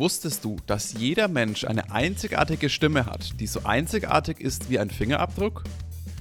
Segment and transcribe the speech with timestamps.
[0.00, 4.88] Wusstest du, dass jeder Mensch eine einzigartige Stimme hat, die so einzigartig ist wie ein
[4.88, 5.62] Fingerabdruck?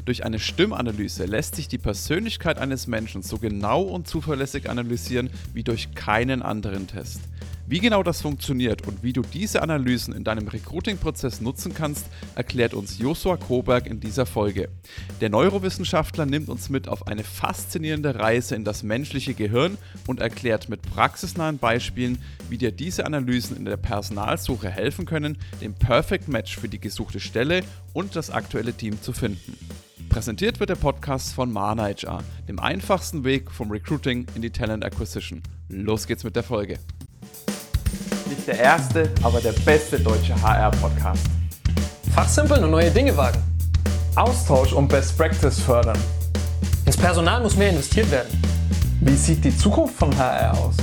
[0.03, 5.63] Durch eine Stimmanalyse lässt sich die Persönlichkeit eines Menschen so genau und zuverlässig analysieren wie
[5.63, 7.21] durch keinen anderen Test.
[7.69, 12.73] Wie genau das funktioniert und wie du diese Analysen in deinem Recruiting-Prozess nutzen kannst, erklärt
[12.73, 14.69] uns Josua Koberg in dieser Folge.
[15.21, 19.77] Der Neurowissenschaftler nimmt uns mit auf eine faszinierende Reise in das menschliche Gehirn
[20.07, 22.17] und erklärt mit praxisnahen Beispielen,
[22.49, 27.19] wie dir diese Analysen in der Personalsuche helfen können, den Perfect Match für die gesuchte
[27.19, 27.61] Stelle
[27.93, 29.55] und das aktuelle Team zu finden.
[30.09, 34.83] Präsentiert wird der Podcast von Mana HR, dem einfachsten Weg vom Recruiting in die Talent
[34.83, 35.43] Acquisition.
[35.67, 36.79] Los geht's mit der Folge
[38.49, 41.23] der erste, aber der beste deutsche HR-Podcast.
[42.15, 43.39] Fachsimpeln und neue Dinge wagen.
[44.15, 45.99] Austausch und Best Practice fördern.
[46.83, 48.41] Ins Personal muss mehr investiert werden.
[49.01, 50.75] Wie sieht die Zukunft von HR aus?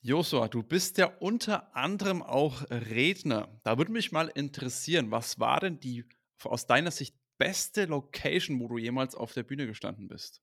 [0.00, 3.48] Josua, du bist ja unter anderem auch Redner.
[3.62, 6.06] Da würde mich mal interessieren, was war denn die
[6.44, 10.40] aus deiner Sicht beste Location, wo du jemals auf der Bühne gestanden bist?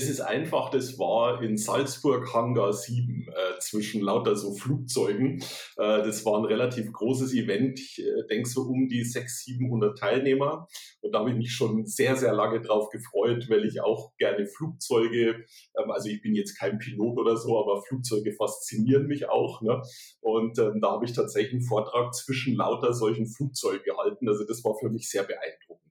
[0.00, 5.42] Es ist einfach, das war in Salzburg Hangar 7 äh, zwischen lauter so Flugzeugen.
[5.76, 7.80] Äh, das war ein relativ großes Event.
[7.80, 10.68] Ich äh, denke so um die 600, 700 Teilnehmer.
[11.00, 14.46] Und da habe ich mich schon sehr, sehr lange drauf gefreut, weil ich auch gerne
[14.46, 15.44] Flugzeuge,
[15.76, 19.62] ähm, also ich bin jetzt kein Pilot oder so, aber Flugzeuge faszinieren mich auch.
[19.62, 19.82] Ne?
[20.20, 24.28] Und ähm, da habe ich tatsächlich einen Vortrag zwischen lauter solchen Flugzeugen gehalten.
[24.28, 25.87] Also das war für mich sehr beeindruckend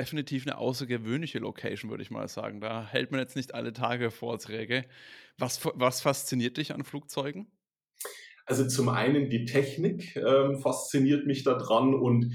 [0.00, 2.60] definitiv eine außergewöhnliche Location, würde ich mal sagen.
[2.60, 4.86] Da hält man jetzt nicht alle Tage Vorträge.
[5.38, 7.46] Was, was fasziniert dich an Flugzeugen?
[8.46, 12.34] Also zum einen die Technik ähm, fasziniert mich daran und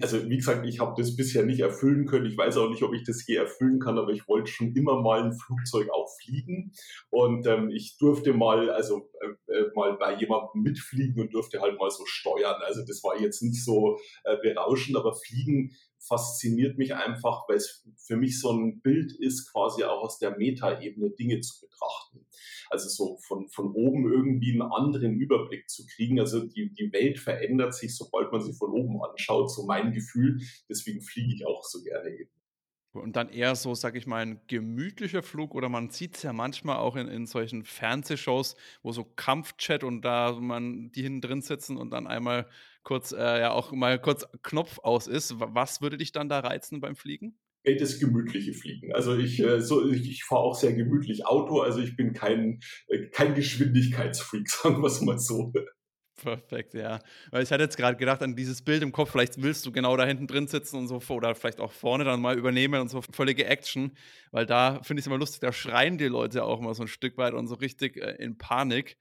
[0.00, 2.24] also wie gesagt, ich habe das bisher nicht erfüllen können.
[2.24, 5.02] Ich weiß auch nicht, ob ich das je erfüllen kann, aber ich wollte schon immer
[5.02, 6.72] mal ein Flugzeug auch fliegen.
[7.10, 11.78] Und ähm, ich durfte mal, also äh, äh, mal bei jemandem mitfliegen und durfte halt
[11.78, 12.56] mal so steuern.
[12.64, 17.84] Also das war jetzt nicht so äh, berauschend, aber Fliegen fasziniert mich einfach, weil es
[17.96, 22.26] für mich so ein Bild ist, quasi auch aus der Metaebene Dinge zu betrachten.
[22.70, 26.20] Also so von, von oben irgendwie einen anderen Überblick zu kriegen.
[26.20, 30.40] Also die, die Welt verändert sich, sobald man sie von oben anschaut, so mein Gefühl.
[30.68, 32.30] Deswegen fliege ich auch so gerne eben.
[32.98, 36.32] Und dann eher so, sag ich mal, ein gemütlicher Flug oder man sieht es ja
[36.32, 41.42] manchmal auch in, in solchen Fernsehshows, wo so Kampfchat und da man die hinten drin
[41.42, 42.46] sitzen und dann einmal
[42.82, 45.34] kurz, äh, ja auch mal kurz Knopf aus ist.
[45.38, 47.38] Was würde dich dann da reizen beim Fliegen?
[47.74, 48.92] das gemütliche Fliegen.
[48.92, 52.60] Also ich, äh, so, ich, ich fahre auch sehr gemütlich Auto, also ich bin kein,
[52.86, 55.52] äh, kein Geschwindigkeitsfreak, sagen wir es mal so.
[56.16, 57.00] Perfekt, ja.
[57.30, 59.96] Weil ich hatte jetzt gerade gedacht an dieses Bild im Kopf, vielleicht willst du genau
[59.98, 63.02] da hinten drin sitzen und so, oder vielleicht auch vorne dann mal übernehmen und so
[63.02, 63.94] völlige Action,
[64.30, 66.88] weil da finde ich es immer lustig, da schreien die Leute auch mal so ein
[66.88, 68.96] Stück weit und so richtig äh, in Panik.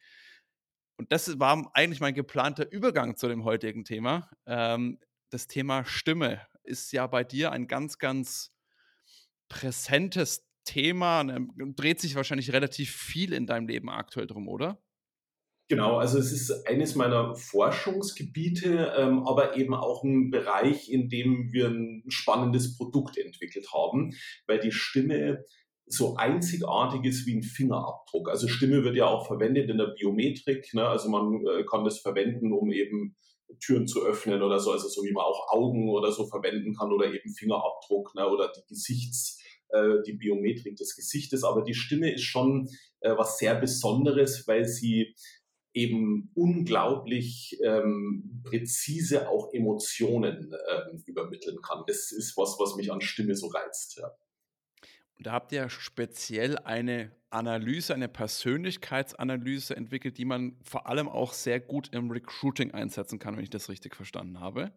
[0.98, 4.30] Und das war eigentlich mein geplanter Übergang zu dem heutigen Thema.
[4.46, 5.00] Ähm,
[5.30, 8.52] das Thema Stimme ist ja bei dir ein ganz, ganz
[9.50, 11.24] präsentes Thema.
[11.24, 14.80] Ne, dreht sich wahrscheinlich relativ viel in deinem Leben aktuell drum, oder?
[15.68, 21.52] Genau, also es ist eines meiner Forschungsgebiete, ähm, aber eben auch ein Bereich, in dem
[21.52, 24.14] wir ein spannendes Produkt entwickelt haben,
[24.46, 25.44] weil die Stimme
[25.88, 28.30] so einzigartig ist wie ein Fingerabdruck.
[28.30, 30.88] Also Stimme wird ja auch verwendet in der Biometrik, ne?
[30.88, 33.16] also man äh, kann das verwenden, um eben
[33.60, 36.92] Türen zu öffnen oder so, also so wie man auch Augen oder so verwenden kann
[36.92, 38.28] oder eben Fingerabdruck ne?
[38.28, 39.40] oder die Gesichts
[39.70, 42.70] äh, die Biometrik des Gesichtes, aber die Stimme ist schon
[43.02, 45.16] äh, was sehr Besonderes, weil sie
[45.76, 51.84] eben unglaublich ähm, präzise auch Emotionen ähm, übermitteln kann.
[51.86, 53.98] Das ist was, was mich an Stimme so reizt.
[53.98, 54.08] Ja.
[55.18, 61.34] Und da habt ihr speziell eine Analyse, eine Persönlichkeitsanalyse entwickelt, die man vor allem auch
[61.34, 64.72] sehr gut im Recruiting einsetzen kann, wenn ich das richtig verstanden habe.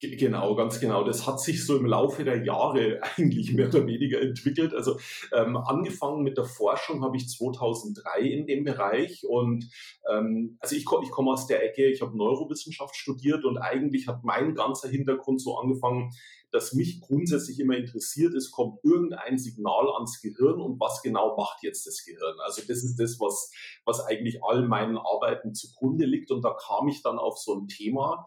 [0.00, 1.02] Genau, ganz genau.
[1.02, 4.72] Das hat sich so im Laufe der Jahre eigentlich mehr oder weniger entwickelt.
[4.72, 4.96] Also
[5.32, 9.68] ähm, angefangen mit der Forschung habe ich 2003 in dem Bereich und
[10.08, 14.22] ähm, also ich, ich komme aus der Ecke, ich habe Neurowissenschaft studiert und eigentlich hat
[14.22, 16.12] mein ganzer Hintergrund so angefangen,
[16.52, 21.62] dass mich grundsätzlich immer interessiert ist, kommt irgendein Signal ans Gehirn und was genau macht
[21.62, 22.36] jetzt das Gehirn?
[22.44, 23.50] Also das ist das, was,
[23.84, 27.66] was eigentlich all meinen Arbeiten zugrunde liegt und da kam ich dann auf so ein
[27.66, 28.26] Thema,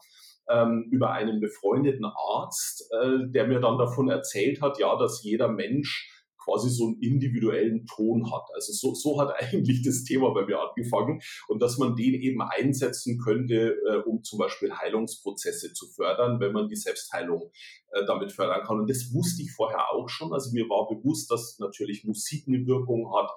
[0.52, 5.48] ähm, über einen befreundeten Arzt, äh, der mir dann davon erzählt hat, ja, dass jeder
[5.48, 6.10] Mensch
[6.44, 8.48] quasi so einen individuellen Ton hat.
[8.54, 12.42] Also so, so hat eigentlich das Thema bei mir angefangen und dass man den eben
[12.42, 17.52] einsetzen könnte, äh, um zum Beispiel Heilungsprozesse zu fördern, wenn man die Selbstheilung
[17.92, 18.80] äh, damit fördern kann.
[18.80, 20.34] Und das wusste ich vorher auch schon.
[20.34, 23.32] Also mir war bewusst, dass natürlich Musik eine Wirkung hat,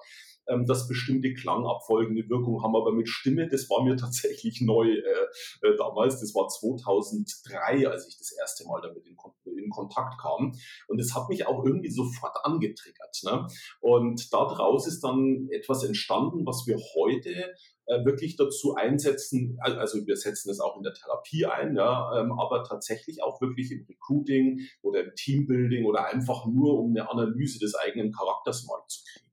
[0.47, 2.75] ähm, dass bestimmte Klangabfolgen eine Wirkung haben.
[2.75, 6.19] Aber mit Stimme, das war mir tatsächlich neu äh, äh, damals.
[6.19, 9.15] Das war 2003, als ich das erste Mal damit in,
[9.57, 10.53] in Kontakt kam.
[10.87, 13.21] Und das hat mich auch irgendwie sofort angetriggert.
[13.23, 13.47] Ne?
[13.81, 17.53] Und daraus ist dann etwas entstanden, was wir heute
[17.87, 22.31] äh, wirklich dazu einsetzen, also wir setzen es auch in der Therapie ein, ja, ähm,
[22.31, 27.59] aber tatsächlich auch wirklich im Recruiting oder im Teambuilding oder einfach nur um eine Analyse
[27.59, 29.24] des eigenen Charakters mal zu kriegen.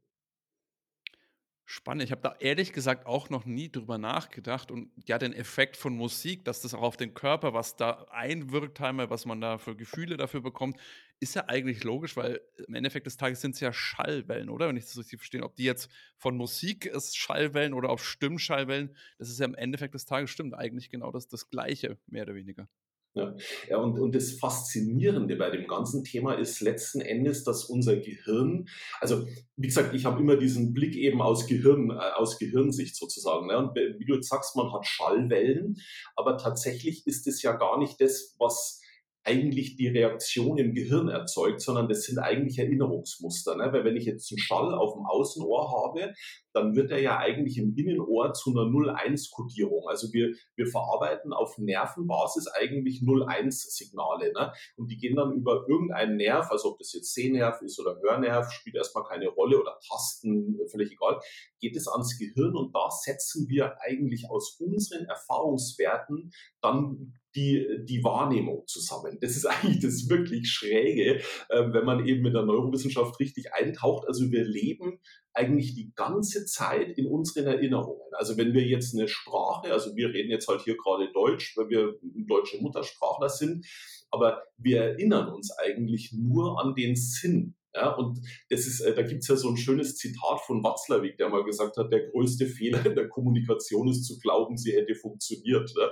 [1.74, 2.02] Spannend.
[2.04, 5.96] Ich habe da ehrlich gesagt auch noch nie drüber nachgedacht und ja, den Effekt von
[5.96, 9.74] Musik, dass das auch auf den Körper, was da einwirkt, einmal, was man da für
[9.74, 10.76] Gefühle dafür bekommt,
[11.19, 14.69] ist ja eigentlich logisch, weil im Endeffekt des Tages sind es ja Schallwellen, oder?
[14.69, 18.94] Wenn ich das richtig verstehe, ob die jetzt von Musik ist Schallwellen oder auf Stimmschallwellen,
[19.16, 22.34] das ist ja im Endeffekt des Tages stimmt eigentlich genau das, das Gleiche, mehr oder
[22.34, 22.68] weniger.
[23.14, 23.35] Ja,
[23.69, 28.67] ja und, und das Faszinierende bei dem ganzen Thema ist letzten Endes, dass unser Gehirn,
[29.00, 29.26] also
[29.56, 33.49] wie gesagt, ich habe immer diesen Blick eben aus Gehirn, äh, aus Gehirnsicht sozusagen.
[33.49, 33.59] Ne?
[33.59, 35.76] Und wie du jetzt sagst, man hat Schallwellen,
[36.17, 38.81] aber tatsächlich ist es ja gar nicht das, was
[39.24, 43.56] eigentlich die Reaktion im Gehirn erzeugt, sondern das sind eigentlich Erinnerungsmuster.
[43.56, 43.72] Ne?
[43.72, 46.12] Weil wenn ich jetzt einen Schall auf dem Außenohr habe,
[46.52, 49.88] dann wird er ja eigentlich im Innenohr zu einer 0-1-Kodierung.
[49.88, 54.32] Also wir, wir verarbeiten auf Nervenbasis eigentlich 0-1-Signale.
[54.32, 54.52] Ne?
[54.76, 58.50] Und die gehen dann über irgendeinen Nerv, also ob das jetzt Sehnerv ist oder Hörnerv,
[58.50, 61.20] spielt erstmal keine Rolle oder Tasten, völlig egal,
[61.60, 68.02] geht es ans Gehirn und da setzen wir eigentlich aus unseren Erfahrungswerten dann die, die
[68.05, 69.19] Wahrnehmung zusammen.
[69.20, 74.06] Das ist eigentlich das wirklich Schräge, äh, wenn man eben mit der Neurowissenschaft richtig eintaucht.
[74.06, 75.00] Also wir leben
[75.34, 78.12] eigentlich die ganze Zeit in unseren Erinnerungen.
[78.12, 81.69] Also wenn wir jetzt eine Sprache, also wir reden jetzt halt hier gerade Deutsch, weil
[81.69, 81.94] wir
[82.26, 83.67] deutsche Muttersprachler sind,
[84.11, 88.20] aber wir erinnern uns eigentlich nur an den Sinn ja, und
[88.50, 91.78] das ist, äh, da gibt's ja so ein schönes Zitat von Watzlawick, der mal gesagt
[91.78, 95.72] hat, der größte Fehler in der Kommunikation ist zu glauben, sie hätte funktioniert.
[95.74, 95.90] Ne?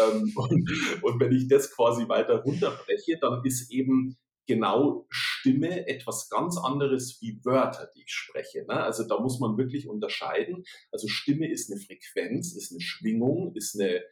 [0.00, 6.28] Ähm, und, und wenn ich das quasi weiter runterbreche, dann ist eben genau Stimme etwas
[6.28, 8.64] ganz anderes wie Wörter, die ich spreche.
[8.66, 8.74] Ne?
[8.74, 10.64] Also da muss man wirklich unterscheiden.
[10.90, 14.02] Also Stimme ist eine Frequenz, ist eine Schwingung, ist eine,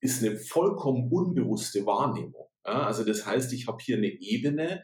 [0.00, 2.48] ist eine vollkommen unbewusste Wahrnehmung.
[2.64, 2.82] Ja?
[2.86, 4.82] Also das heißt, ich habe hier eine Ebene,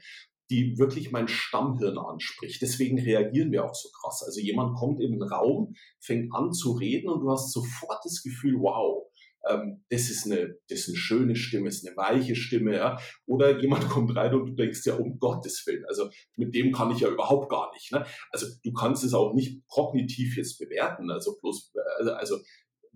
[0.53, 2.61] die wirklich mein Stammhirn anspricht.
[2.61, 4.23] Deswegen reagieren wir auch so krass.
[4.23, 8.23] Also jemand kommt in den Raum, fängt an zu reden und du hast sofort das
[8.23, 9.07] Gefühl, wow,
[9.49, 12.77] ähm, das, ist eine, das ist eine schöne Stimme, ist eine weiche Stimme.
[12.77, 12.99] Ja?
[13.27, 16.91] Oder jemand kommt rein und du denkst ja, um Gottes Willen, also mit dem kann
[16.91, 17.91] ich ja überhaupt gar nicht.
[17.91, 18.05] Ne?
[18.31, 22.37] Also du kannst es auch nicht kognitiv jetzt bewerten, also bloß, also, also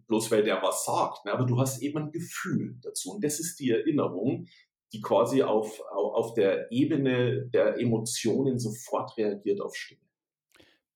[0.08, 1.24] bloß weil der was sagt.
[1.24, 1.32] Ne?
[1.32, 3.12] Aber du hast eben ein Gefühl dazu.
[3.12, 4.46] Und das ist die Erinnerung,
[4.92, 10.00] die quasi auf, auf der Ebene der Emotionen sofort reagiert auf Stimme.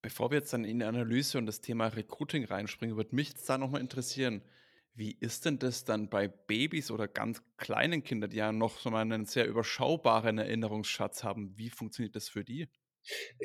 [0.03, 3.49] Bevor wir jetzt dann in die Analyse und das Thema Recruiting reinspringen, würde mich jetzt
[3.49, 4.43] da nochmal interessieren,
[4.95, 8.91] wie ist denn das dann bei Babys oder ganz kleinen Kindern, die ja noch so
[8.91, 11.57] einen sehr überschaubaren Erinnerungsschatz haben?
[11.57, 12.69] Wie funktioniert das für die?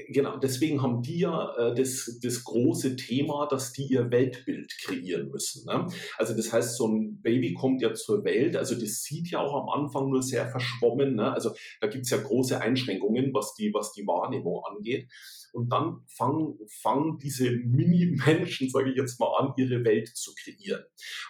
[0.10, 5.30] Genau, deswegen haben die ja äh, das, das große Thema, dass die ihr Weltbild kreieren
[5.30, 5.66] müssen.
[5.66, 5.88] Ne?
[6.18, 9.56] Also das heißt, so ein Baby kommt ja zur Welt, also das sieht ja auch
[9.62, 11.16] am Anfang nur sehr verschwommen.
[11.16, 11.32] Ne?
[11.32, 11.52] Also
[11.82, 15.10] da gibt's ja große Einschränkungen, was die, was die Wahrnehmung angeht.
[15.54, 20.84] Und dann fangen, fangen diese Mini-Menschen, sage ich jetzt mal an, ihre Welt zu kreieren.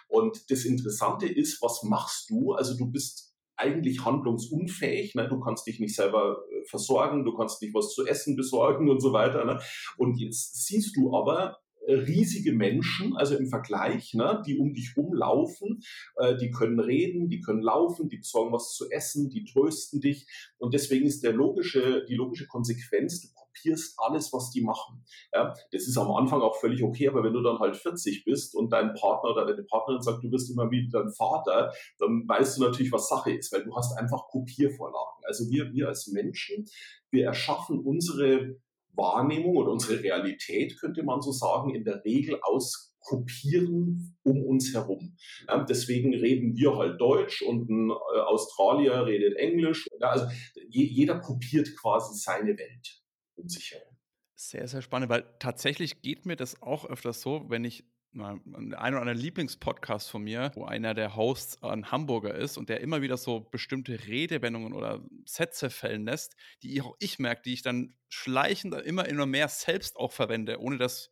[0.08, 2.52] Und das Interessante ist, was machst du?
[2.52, 3.25] Also du bist
[3.56, 5.14] eigentlich handlungsunfähig.
[5.14, 5.28] Ne?
[5.28, 9.00] Du kannst dich nicht selber äh, versorgen, du kannst nicht was zu essen besorgen und
[9.00, 9.44] so weiter.
[9.44, 9.60] Ne?
[9.96, 14.96] Und jetzt siehst du aber äh, riesige Menschen, also im Vergleich, ne, die um dich
[14.96, 15.82] rumlaufen,
[16.16, 20.26] äh, die können reden, die können laufen, die besorgen was zu essen, die trösten dich.
[20.58, 25.04] Und deswegen ist der logische, die logische Konsequenz, du kopierst alles, was die machen.
[25.32, 28.54] Ja, das ist am Anfang auch völlig okay, aber wenn du dann halt 40 bist
[28.54, 32.58] und dein Partner oder deine Partnerin sagt, du bist immer wie dein Vater, dann weißt
[32.58, 35.24] du natürlich, was Sache ist, weil du hast einfach Kopiervorlagen.
[35.24, 36.66] Also wir, wir als Menschen,
[37.10, 38.56] wir erschaffen unsere
[38.94, 44.74] Wahrnehmung oder unsere Realität, könnte man so sagen, in der Regel aus kopieren um uns
[44.74, 45.16] herum.
[45.46, 49.86] Ja, deswegen reden wir halt Deutsch und ein äh, Australier redet Englisch.
[50.00, 50.26] Ja, also
[50.68, 53.05] je, jeder kopiert quasi seine Welt
[53.44, 53.96] sich herum.
[54.34, 58.78] Sehr, sehr spannend, weil tatsächlich geht mir das auch öfters so, wenn ich ein oder
[58.80, 63.16] anderen Lieblingspodcast von mir, wo einer der Hosts ein Hamburger ist und der immer wieder
[63.16, 68.74] so bestimmte Redewendungen oder Sätze fällen lässt, die auch ich merke, die ich dann schleichend
[68.74, 71.10] immer immer mehr selbst auch verwende, ohne dass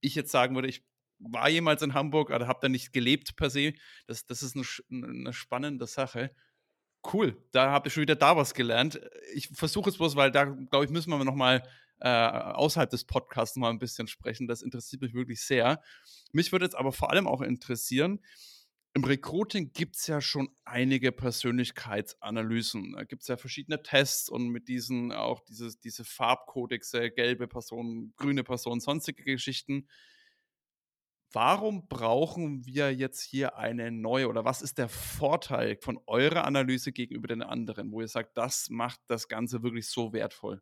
[0.00, 0.84] ich jetzt sagen würde, ich
[1.18, 3.74] war jemals in Hamburg, aber habe da nicht gelebt per se.
[4.06, 6.34] Das, das ist eine, eine spannende Sache.
[7.02, 9.00] Cool, da habe ich schon wieder da was gelernt.
[9.34, 11.62] Ich versuche es bloß, weil da, glaube ich, müssen wir nochmal
[12.00, 14.46] äh, außerhalb des Podcasts mal ein bisschen sprechen.
[14.46, 15.82] Das interessiert mich wirklich sehr.
[16.32, 18.20] Mich würde jetzt aber vor allem auch interessieren,
[18.92, 22.94] im Recruiting gibt es ja schon einige Persönlichkeitsanalysen.
[22.94, 28.12] Da gibt es ja verschiedene Tests und mit diesen auch dieses, diese Farbkodexe, gelbe Personen,
[28.16, 29.86] grüne Personen, sonstige Geschichten.
[31.32, 36.90] Warum brauchen wir jetzt hier eine neue oder was ist der Vorteil von eurer Analyse
[36.92, 40.60] gegenüber den anderen, wo ihr sagt, das macht das Ganze wirklich so wertvoll?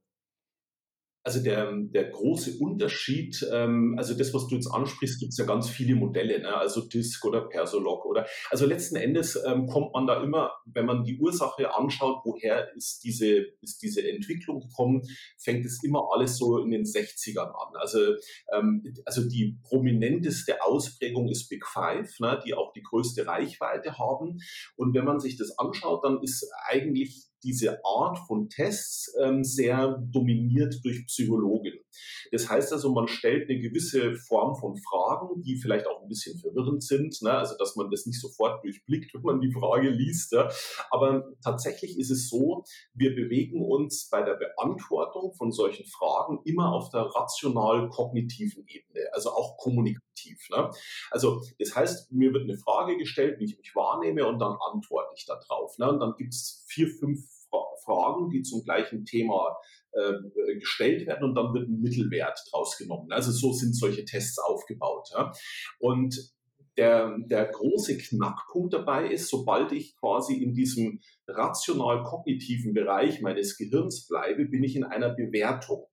[1.28, 5.44] Also der, der große Unterschied, ähm, also das, was du jetzt ansprichst, gibt es ja
[5.44, 6.56] ganz viele Modelle, ne?
[6.56, 11.04] also Disk oder Persolog oder also letzten Endes ähm, kommt man da immer, wenn man
[11.04, 15.02] die Ursache anschaut, woher ist diese, ist diese Entwicklung gekommen,
[15.36, 17.76] fängt es immer alles so in den 60ern an.
[17.76, 18.14] Also,
[18.54, 22.40] ähm, also die prominenteste Ausprägung ist Big Five, ne?
[22.46, 24.38] die auch die größte Reichweite haben.
[24.76, 29.98] Und wenn man sich das anschaut, dann ist eigentlich diese Art von Tests ähm, sehr
[30.10, 31.74] dominiert durch Psychologen.
[32.32, 36.38] Das heißt also, man stellt eine gewisse Form von Fragen, die vielleicht auch ein bisschen
[36.38, 37.32] verwirrend sind, ne?
[37.32, 40.32] also dass man das nicht sofort durchblickt, wenn man die Frage liest.
[40.32, 40.50] Ja?
[40.90, 42.64] Aber tatsächlich ist es so,
[42.94, 49.30] wir bewegen uns bei der Beantwortung von solchen Fragen immer auf der rational-kognitiven Ebene, also
[49.30, 49.56] auch
[50.18, 50.48] kommunikativ.
[50.50, 50.70] Ne?
[51.10, 55.14] Also das heißt, mir wird eine Frage gestellt, wie ich mich wahrnehme und dann antworte
[55.16, 55.78] ich darauf.
[55.78, 55.90] Ne?
[55.90, 57.20] Und dann gibt es vier, fünf
[57.84, 59.56] Fragen, die zum gleichen Thema
[59.92, 63.10] äh, gestellt werden und dann wird ein Mittelwert draus genommen.
[63.10, 65.08] Also so sind solche Tests aufgebaut.
[65.12, 65.32] Ja.
[65.78, 66.34] Und
[66.76, 74.06] der, der große Knackpunkt dabei ist, sobald ich quasi in diesem rational-kognitiven Bereich meines Gehirns
[74.08, 75.86] bleibe, bin ich in einer Bewertung.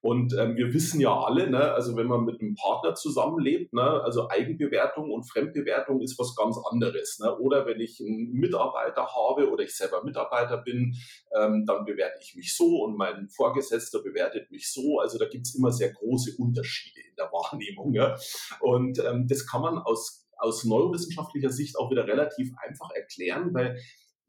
[0.00, 3.82] Und ähm, wir wissen ja alle, ne, also wenn man mit einem Partner zusammenlebt, ne,
[3.82, 7.18] also Eigenbewertung und Fremdbewertung ist was ganz anderes.
[7.20, 7.36] Ne?
[7.38, 10.96] Oder wenn ich einen Mitarbeiter habe oder ich selber Mitarbeiter bin,
[11.36, 14.98] ähm, dann bewerte ich mich so und mein Vorgesetzter bewertet mich so.
[14.98, 17.94] Also da gibt's immer sehr große Unterschiede in der Wahrnehmung.
[17.94, 18.16] Ja?
[18.60, 23.78] Und ähm, das kann man aus aus neurowissenschaftlicher Sicht auch wieder relativ einfach erklären, weil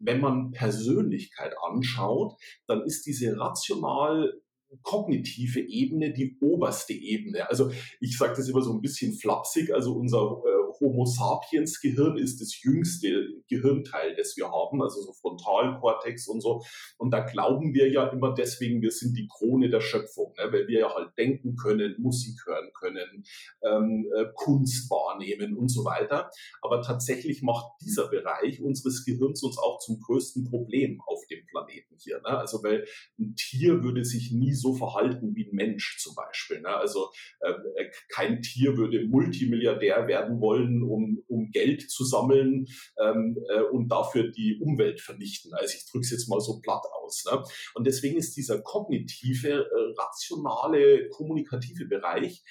[0.01, 2.33] wenn man Persönlichkeit anschaut,
[2.67, 4.33] dann ist diese rational
[4.83, 7.49] kognitive Ebene die oberste Ebene.
[7.49, 12.17] Also ich sage das immer so ein bisschen flapsig, also unser äh, Homo sapiens Gehirn
[12.17, 16.63] ist das jüngste Gehirnteil, das wir haben, also so Frontalkortex und so.
[16.97, 20.51] Und da glauben wir ja immer deswegen, wir sind die Krone der Schöpfung, ne?
[20.51, 23.23] weil wir ja halt denken können, Musik hören können,
[23.63, 26.31] ähm, äh, Kunst wahrnehmen und so weiter.
[26.61, 31.95] Aber tatsächlich macht dieser Bereich unseres Gehirns uns auch zum größten Problem auf dem Planeten
[31.99, 32.17] hier.
[32.17, 32.37] Ne?
[32.37, 32.85] Also weil
[33.19, 36.61] ein Tier würde sich nie so verhalten wie ein Mensch zum Beispiel.
[36.61, 36.69] Ne?
[36.69, 37.09] Also
[37.45, 42.67] ähm, äh, kein Tier würde Multimilliardär werden wollen, um, um Geld zu sammeln
[42.99, 45.53] ähm, äh, und dafür die Umwelt vernichten.
[45.53, 47.25] Also ich drücke es jetzt mal so platt aus.
[47.25, 47.43] Ne?
[47.75, 52.43] Und deswegen ist dieser kognitive, äh, rationale, kommunikative Bereich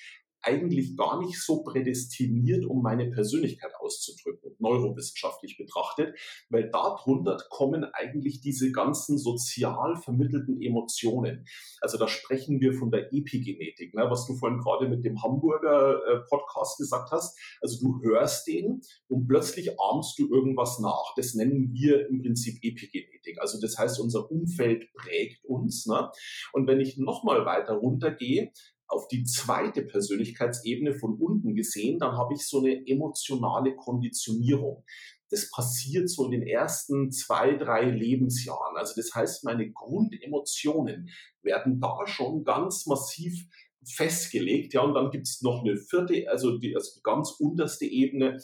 [0.43, 6.19] eigentlich gar nicht so prädestiniert, um meine Persönlichkeit auszudrücken, neurowissenschaftlich betrachtet,
[6.49, 11.47] weil darunter kommen eigentlich diese ganzen sozial vermittelten Emotionen.
[11.81, 16.01] Also da sprechen wir von der Epigenetik, ne, was du vorhin gerade mit dem Hamburger
[16.07, 17.39] äh, Podcast gesagt hast.
[17.61, 21.15] Also du hörst den und plötzlich ahmst du irgendwas nach.
[21.17, 23.41] Das nennen wir im Prinzip Epigenetik.
[23.41, 25.87] Also das heißt, unser Umfeld prägt uns.
[25.87, 26.11] Ne?
[26.53, 28.53] Und wenn ich nochmal weiter runtergehe,
[28.91, 34.85] auf die zweite Persönlichkeitsebene von unten gesehen, dann habe ich so eine emotionale Konditionierung.
[35.31, 38.77] Das passiert so in den ersten zwei, drei Lebensjahren.
[38.77, 41.09] Also das heißt, meine Grundemotionen
[41.43, 43.47] werden da schon ganz massiv
[43.87, 44.75] festgelegt.
[44.75, 48.39] Ja, und dann gibt es noch eine vierte, also die, also die ganz unterste Ebene,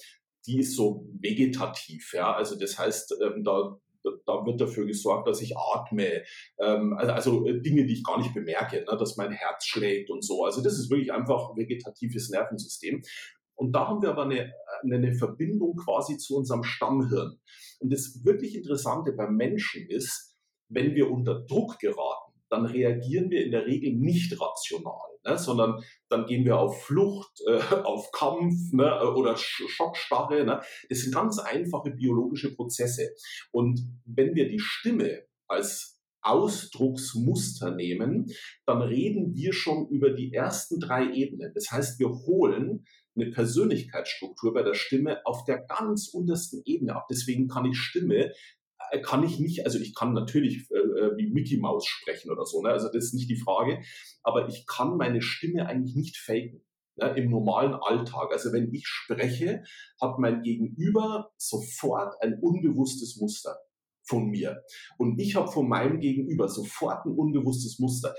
[0.47, 2.12] die ist so vegetativ.
[2.15, 3.76] Ja, also das heißt, ähm, da
[4.27, 6.23] da wird dafür gesorgt, dass ich atme.
[6.59, 10.11] Ähm, also, also äh, Dinge, die ich gar nicht bemerke, ne, dass mein Herz schlägt
[10.11, 10.45] und so.
[10.45, 13.03] Also das ist wirklich einfach vegetatives Nervensystem.
[13.55, 17.41] Und da haben wir aber eine, eine Verbindung quasi zu unserem Stammhirn.
[17.81, 20.37] Und das wirklich Interessante beim Menschen ist,
[20.69, 25.83] wenn wir unter Druck geraten, dann reagieren wir in der Regel nicht rational, ne, sondern
[26.09, 30.45] dann gehen wir auf Flucht, äh, auf Kampf ne, oder Schockstarre.
[30.45, 30.61] Ne.
[30.88, 33.15] Das sind ganz einfache biologische Prozesse.
[33.50, 38.26] Und wenn wir die Stimme als Ausdrucksmuster nehmen,
[38.67, 41.53] dann reden wir schon über die ersten drei Ebenen.
[41.55, 42.85] Das heißt, wir holen
[43.15, 47.07] eine Persönlichkeitsstruktur bei der Stimme auf der ganz untersten Ebene ab.
[47.11, 48.33] Deswegen kann ich Stimme äh,
[49.02, 52.62] kann ich nicht, also ich kann natürlich äh, äh, wie Mickey Mouse sprechen oder so,
[52.62, 52.71] ne?
[52.71, 53.83] also das ist nicht die Frage,
[54.23, 56.62] aber ich kann meine Stimme eigentlich nicht faken.
[56.99, 58.33] Ne, im normalen Alltag.
[58.33, 59.62] Also wenn ich spreche,
[60.00, 63.59] hat mein Gegenüber sofort ein unbewusstes Muster
[64.09, 64.62] von mir.
[64.97, 68.14] Und ich habe von meinem Gegenüber sofort ein unbewusstes Muster.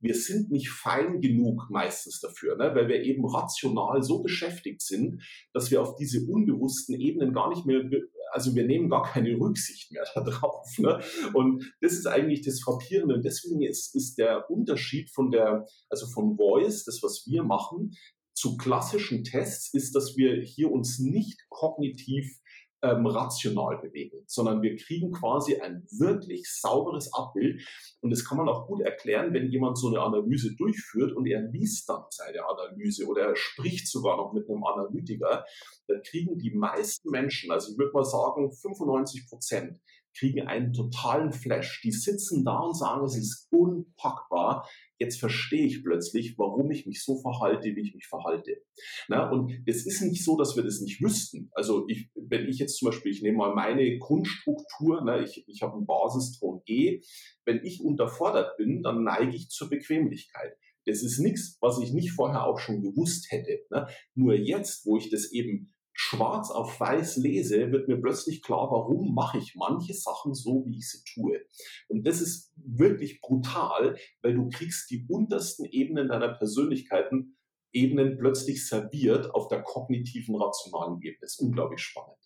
[0.00, 2.74] wir sind nicht fein genug meistens dafür, ne?
[2.74, 7.66] weil wir eben rational so beschäftigt sind, dass wir auf diese unbewussten Ebenen gar nicht
[7.66, 7.84] mehr,
[8.32, 10.66] also wir nehmen gar keine Rücksicht mehr darauf.
[10.78, 11.00] Ne?
[11.34, 13.14] Und das ist eigentlich das Frappierende.
[13.14, 17.92] Und deswegen ist, ist der Unterschied von der, also von Voice, das, was wir machen,
[18.34, 22.40] zu klassischen Tests, ist, dass wir hier uns nicht kognitiv
[22.82, 27.62] ähm, rational bewegen, sondern wir kriegen quasi ein wirklich sauberes Abbild.
[28.00, 31.42] Und das kann man auch gut erklären, wenn jemand so eine Analyse durchführt und er
[31.42, 35.44] liest dann seine Analyse oder er spricht sogar noch mit einem Analytiker,
[35.86, 39.80] dann kriegen die meisten Menschen, also ich würde mal sagen 95 Prozent,
[40.16, 41.80] kriegen einen totalen Flash.
[41.82, 44.68] Die sitzen da und sagen, es ist unpackbar.
[45.02, 48.62] Jetzt verstehe ich plötzlich, warum ich mich so verhalte, wie ich mich verhalte.
[49.08, 51.50] Na, und es ist nicht so, dass wir das nicht wüssten.
[51.54, 55.62] Also ich, wenn ich jetzt zum Beispiel, ich nehme mal meine Grundstruktur, ne, ich, ich
[55.62, 57.02] habe einen Basiston G.
[57.44, 60.56] Wenn ich unterfordert bin, dann neige ich zur Bequemlichkeit.
[60.86, 63.58] Das ist nichts, was ich nicht vorher auch schon gewusst hätte.
[63.70, 63.88] Ne?
[64.14, 69.14] Nur jetzt, wo ich das eben schwarz auf weiß lese, wird mir plötzlich klar, warum
[69.14, 71.40] mache ich manche Sachen so, wie ich sie tue.
[71.88, 77.36] Und das ist wirklich brutal, weil du kriegst die untersten Ebenen deiner Persönlichkeiten
[77.72, 81.18] Ebenen plötzlich serviert auf der kognitiven, rationalen Ebene.
[81.20, 82.18] Das ist unglaublich spannend.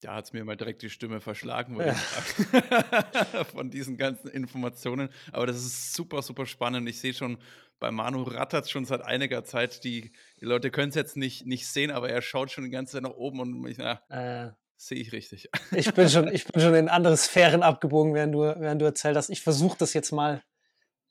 [0.00, 1.94] Da hat es mir mal direkt die Stimme verschlagen ja.
[3.44, 5.08] von diesen ganzen Informationen.
[5.32, 6.86] Aber das ist super, super spannend.
[6.88, 7.38] Ich sehe schon,
[7.78, 9.82] bei Manu rattert schon seit einiger Zeit.
[9.84, 12.94] Die, die Leute können es jetzt nicht, nicht sehen, aber er schaut schon die ganze
[12.94, 15.48] Zeit nach oben und ich, na, äh, sehe ich richtig.
[15.72, 19.16] ich, bin schon, ich bin schon in andere Sphären abgebogen, während du, während du erzählt
[19.16, 19.30] hast.
[19.30, 20.42] Ich versuche das jetzt mal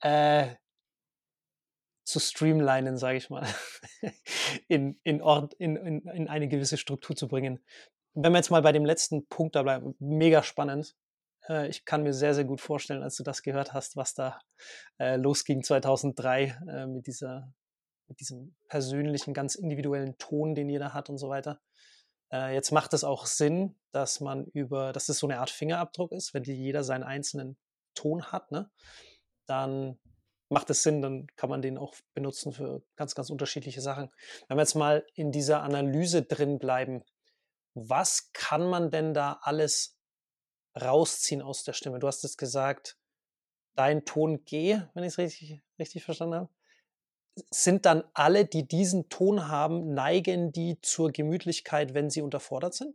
[0.00, 0.54] äh,
[2.04, 3.46] zu streamlinen, sage ich mal,
[4.68, 7.64] in, in, Ort, in, in, in eine gewisse Struktur zu bringen
[8.14, 10.96] wenn wir jetzt mal bei dem letzten Punkt da bleiben, mega spannend.
[11.48, 14.40] Äh, ich kann mir sehr, sehr gut vorstellen, als du das gehört hast, was da
[14.98, 17.52] äh, losging 2003 äh, mit, dieser,
[18.06, 21.60] mit diesem persönlichen, ganz individuellen Ton, den jeder hat und so weiter.
[22.32, 26.12] Äh, jetzt macht es auch Sinn, dass man über, dass es so eine Art Fingerabdruck
[26.12, 27.56] ist, wenn jeder seinen einzelnen
[27.94, 28.70] Ton hat, ne?
[29.46, 29.98] dann
[30.48, 34.10] macht es Sinn, dann kann man den auch benutzen für ganz, ganz unterschiedliche Sachen.
[34.48, 37.02] Wenn wir jetzt mal in dieser Analyse drin bleiben,
[37.74, 39.98] was kann man denn da alles
[40.80, 41.98] rausziehen aus der Stimme?
[41.98, 42.98] Du hast es gesagt,
[43.74, 46.48] dein Ton G, wenn ich es richtig, richtig verstanden habe.
[47.50, 52.94] Sind dann alle, die diesen Ton haben, neigen die zur Gemütlichkeit, wenn sie unterfordert sind?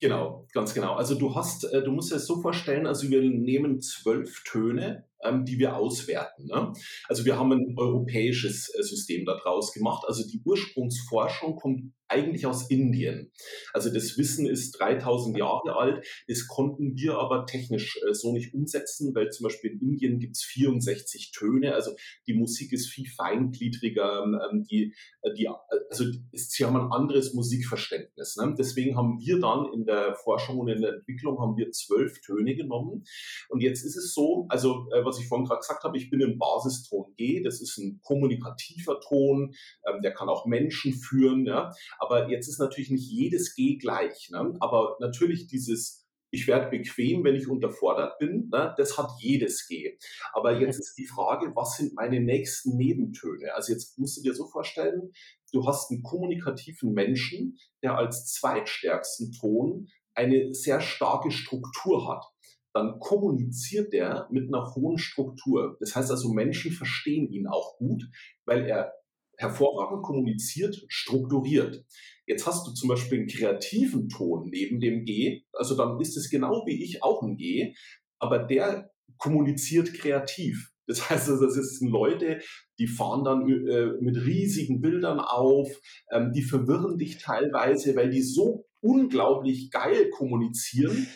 [0.00, 0.94] Genau, ganz genau.
[0.94, 5.09] Also du hast, äh, du musst dir das so vorstellen, also wir nehmen zwölf Töne
[5.44, 6.46] die wir auswerten.
[6.46, 6.72] Ne?
[7.08, 10.04] Also wir haben ein europäisches äh, System daraus gemacht.
[10.06, 13.30] Also die Ursprungsforschung kommt eigentlich aus Indien.
[13.72, 16.04] Also das Wissen ist 3000 Jahre alt.
[16.26, 20.36] Das konnten wir aber technisch äh, so nicht umsetzen, weil zum Beispiel in Indien gibt
[20.36, 21.74] es 64 Töne.
[21.74, 21.92] Also
[22.26, 24.24] die Musik ist viel feingliedriger.
[24.24, 25.48] Ähm, die, äh, die,
[25.88, 28.36] also sie haben ein anderes Musikverständnis.
[28.36, 28.54] Ne?
[28.58, 32.56] Deswegen haben wir dann in der Forschung und in der Entwicklung haben wir zwölf Töne
[32.56, 33.04] genommen.
[33.48, 36.38] Und jetzt ist es so, also was ich vorhin gerade gesagt habe, ich bin im
[36.38, 39.54] Basiston G, das ist ein kommunikativer Ton,
[39.86, 41.72] ähm, der kann auch Menschen führen, ja.
[41.98, 44.30] Aber jetzt ist natürlich nicht jedes G gleich.
[44.30, 44.56] Ne?
[44.60, 46.00] Aber natürlich dieses
[46.32, 48.48] ich werde bequem, wenn ich unterfordert bin.
[48.52, 48.72] Ne?
[48.76, 49.98] Das hat jedes G.
[50.32, 53.52] Aber jetzt ist die Frage, was sind meine nächsten Nebentöne?
[53.54, 55.12] Also jetzt musst du dir so vorstellen,
[55.52, 62.24] du hast einen kommunikativen Menschen, der als zweitstärksten Ton eine sehr starke Struktur hat
[62.72, 65.76] dann kommuniziert er mit einer hohen Struktur.
[65.80, 68.04] Das heißt also, Menschen verstehen ihn auch gut,
[68.44, 68.92] weil er
[69.36, 71.84] hervorragend kommuniziert, strukturiert.
[72.26, 76.30] Jetzt hast du zum Beispiel einen kreativen Ton neben dem G, also dann ist es
[76.30, 77.74] genau wie ich auch ein G,
[78.18, 80.70] aber der kommuniziert kreativ.
[80.86, 82.40] Das heißt, also, das sind Leute,
[82.78, 85.68] die fahren dann äh, mit riesigen Bildern auf,
[86.10, 91.06] ähm, die verwirren dich teilweise, weil die so unglaublich geil kommunizieren,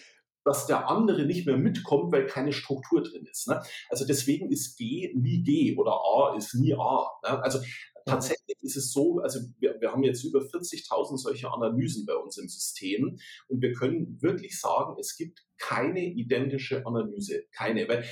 [0.45, 3.49] dass der andere nicht mehr mitkommt, weil keine Struktur drin ist.
[3.49, 3.63] Ne?
[3.89, 7.09] Also deswegen ist G nie G oder A ist nie A.
[7.23, 7.43] Ne?
[7.43, 7.61] Also
[8.07, 12.37] tatsächlich ist es so, also wir, wir haben jetzt über 40.000 solche Analysen bei uns
[12.37, 17.45] im System und wir können wirklich sagen, es gibt keine identische Analyse.
[17.53, 17.89] Keine.
[17.89, 18.05] Weil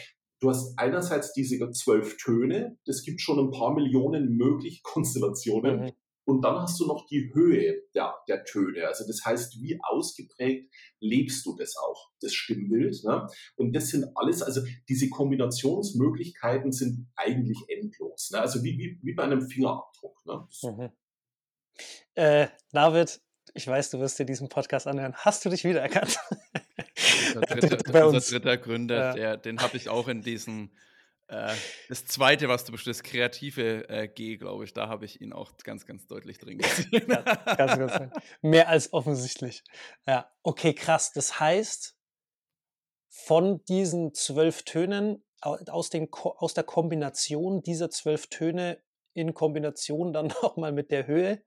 [0.42, 5.82] Du hast einerseits diese zwölf Töne, es gibt schon ein paar Millionen mögliche Konstellationen.
[5.82, 5.92] Mhm.
[6.24, 8.86] Und dann hast du noch die Höhe der, der Töne.
[8.86, 13.02] Also das heißt, wie ausgeprägt lebst du das auch, das Stimmbild.
[13.04, 13.26] Ne?
[13.56, 18.30] Und das sind alles, also diese Kombinationsmöglichkeiten sind eigentlich endlos.
[18.30, 18.40] Ne?
[18.40, 20.24] Also wie, wie, wie bei einem Fingerabdruck.
[20.24, 20.48] Ne?
[20.62, 20.90] Mhm.
[22.14, 23.20] Äh, David,
[23.54, 25.14] ich weiß, du wirst dir diesen Podcast anhören.
[25.16, 26.18] Hast du dich wiedererkannt?
[27.34, 29.14] Unser dritter, unser dritter Gründer, ja.
[29.14, 30.70] der, den habe ich auch in diesen
[31.32, 31.54] Äh,
[31.88, 35.32] das zweite, was du bestimmt, das kreative äh, G, glaube ich, da habe ich ihn
[35.32, 36.90] auch ganz, ganz deutlich drin gesehen.
[37.08, 39.64] ganz, ganz, ganz, mehr als offensichtlich.
[40.06, 41.12] Ja, okay, krass.
[41.12, 41.96] Das heißt,
[43.08, 48.82] von diesen zwölf Tönen, aus, den, aus der Kombination dieser zwölf Töne
[49.14, 51.42] in Kombination dann nochmal mit der Höhe,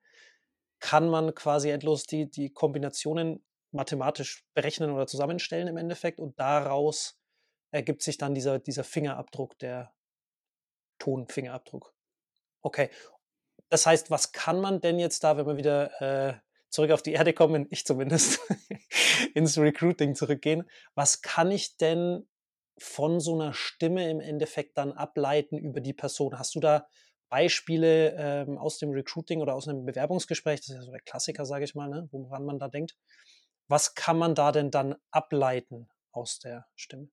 [0.79, 7.19] kann man quasi endlos die, die Kombinationen mathematisch berechnen oder zusammenstellen im Endeffekt und daraus
[7.71, 9.93] ergibt sich dann dieser, dieser Fingerabdruck, der
[10.99, 11.93] Tonfingerabdruck.
[12.61, 12.89] Okay.
[13.69, 17.13] Das heißt, was kann man denn jetzt da, wenn wir wieder äh, zurück auf die
[17.13, 18.39] Erde kommen, ich zumindest,
[19.33, 22.27] ins Recruiting zurückgehen, was kann ich denn
[22.77, 26.37] von so einer Stimme im Endeffekt dann ableiten über die Person?
[26.37, 26.87] Hast du da
[27.29, 30.59] Beispiele ähm, aus dem Recruiting oder aus einem Bewerbungsgespräch?
[30.59, 32.07] Das ist ja so der Klassiker, sage ich mal, ne?
[32.11, 32.95] woran man da denkt.
[33.67, 37.09] Was kann man da denn dann ableiten aus der Stimme?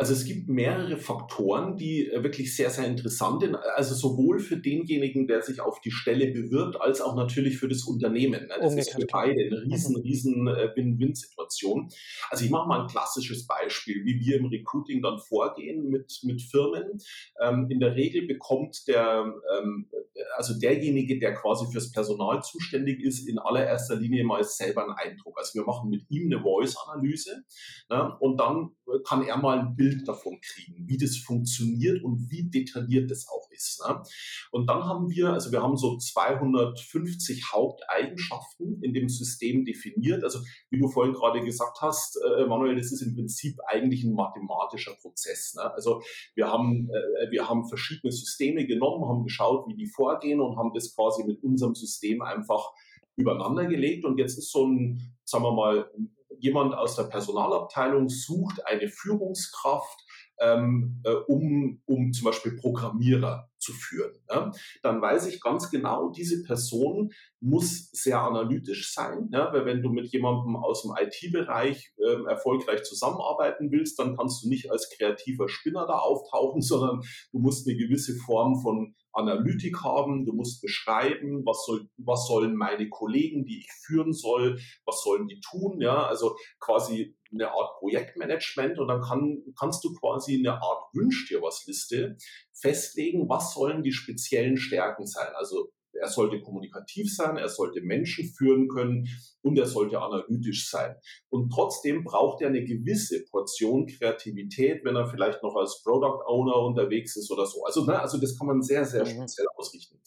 [0.00, 3.56] Also es gibt mehrere Faktoren, die äh, wirklich sehr, sehr interessant sind.
[3.56, 7.82] Also sowohl für denjenigen, der sich auf die Stelle bewirbt, als auch natürlich für das
[7.82, 8.46] Unternehmen.
[8.46, 8.54] Ne?
[8.60, 10.02] Das ist für beide eine riesen, mhm.
[10.02, 11.88] riesen äh, Win-Win-Situation.
[12.30, 16.42] Also ich mache mal ein klassisches Beispiel, wie wir im Recruiting dann vorgehen mit, mit
[16.42, 17.00] Firmen.
[17.42, 19.90] Ähm, in der Regel bekommt der, ähm,
[20.36, 25.36] also derjenige, der quasi fürs Personal zuständig ist, in allererster Linie mal selber einen Eindruck.
[25.38, 27.42] Also wir machen mit ihm eine Voice-Analyse
[27.90, 28.16] ne?
[28.20, 32.48] und dann kann er mal ein Bild Bild davon kriegen, wie das funktioniert und wie
[32.48, 33.82] detailliert das auch ist.
[33.86, 34.02] Ne?
[34.50, 40.24] Und dann haben wir, also wir haben so 250 Haupteigenschaften in dem System definiert.
[40.24, 44.14] Also wie du vorhin gerade gesagt hast, äh, Manuel, das ist im Prinzip eigentlich ein
[44.14, 45.54] mathematischer Prozess.
[45.54, 45.62] Ne?
[45.72, 46.02] Also
[46.34, 50.72] wir haben, äh, wir haben verschiedene Systeme genommen, haben geschaut, wie die vorgehen und haben
[50.74, 52.72] das quasi mit unserem System einfach
[53.16, 54.04] übereinander gelegt.
[54.04, 55.90] Und jetzt ist so ein, sagen wir mal,
[56.38, 60.04] jemand aus der Personalabteilung sucht eine Führungskraft,
[60.40, 64.12] ähm, äh, um, um zum Beispiel Programmierer zu führen.
[64.30, 64.52] Ja?
[64.82, 69.52] Dann weiß ich ganz genau, diese Person muss sehr analytisch sein, ja?
[69.52, 74.48] weil wenn du mit jemandem aus dem IT-Bereich äh, erfolgreich zusammenarbeiten willst, dann kannst du
[74.48, 77.00] nicht als kreativer Spinner da auftauchen, sondern
[77.32, 82.56] du musst eine gewisse Form von Analytik haben, du musst beschreiben, was, soll, was sollen
[82.56, 87.78] meine Kollegen, die ich führen soll, was sollen die tun, ja, also quasi eine Art
[87.78, 92.16] Projektmanagement und dann kann, kannst du quasi eine Art Wünsch dir was Liste
[92.54, 95.28] festlegen, was sollen die speziellen Stärken sein.
[95.34, 99.08] Also er sollte kommunikativ sein, er sollte Menschen führen können
[99.42, 100.94] und er sollte analytisch sein.
[101.28, 106.56] Und trotzdem braucht er eine gewisse Portion Kreativität, wenn er vielleicht noch als Product Owner
[106.56, 107.64] unterwegs ist oder so.
[107.64, 109.10] Also, ne, also das kann man sehr, sehr mhm.
[109.10, 110.00] speziell ausrichten.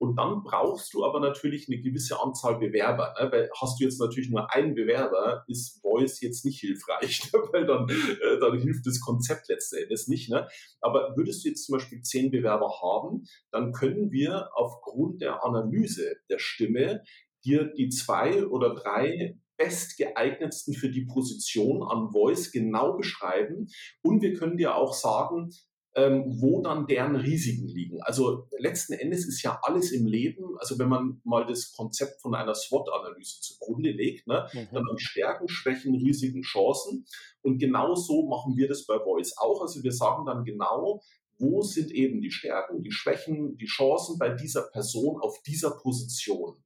[0.00, 3.14] Und dann brauchst du aber natürlich eine gewisse Anzahl Bewerber.
[3.20, 3.30] Ne?
[3.30, 7.40] Weil hast du jetzt natürlich nur einen Bewerber, ist Voice jetzt nicht hilfreich, ne?
[7.52, 10.30] weil dann, äh, dann hilft das Konzept letzten Endes nicht.
[10.30, 10.48] Ne?
[10.80, 16.16] Aber würdest du jetzt zum Beispiel zehn Bewerber haben, dann können wir aufgrund der Analyse
[16.30, 17.02] der Stimme
[17.44, 23.68] dir die zwei oder drei bestgeeignetsten für die Position an Voice genau beschreiben.
[24.02, 25.50] Und wir können dir auch sagen,
[25.94, 28.00] ähm, wo dann deren Risiken liegen.
[28.02, 32.34] Also letzten Endes ist ja alles im Leben, also wenn man mal das Konzept von
[32.34, 34.68] einer SWOT-Analyse zugrunde legt, ne, mhm.
[34.72, 37.06] dann haben Stärken, Schwächen, Risiken, Chancen.
[37.42, 39.62] Und genau so machen wir das bei Voice auch.
[39.62, 41.02] Also wir sagen dann genau,
[41.40, 46.62] wo sind eben die Stärken, die Schwächen, die Chancen bei dieser Person auf dieser Position.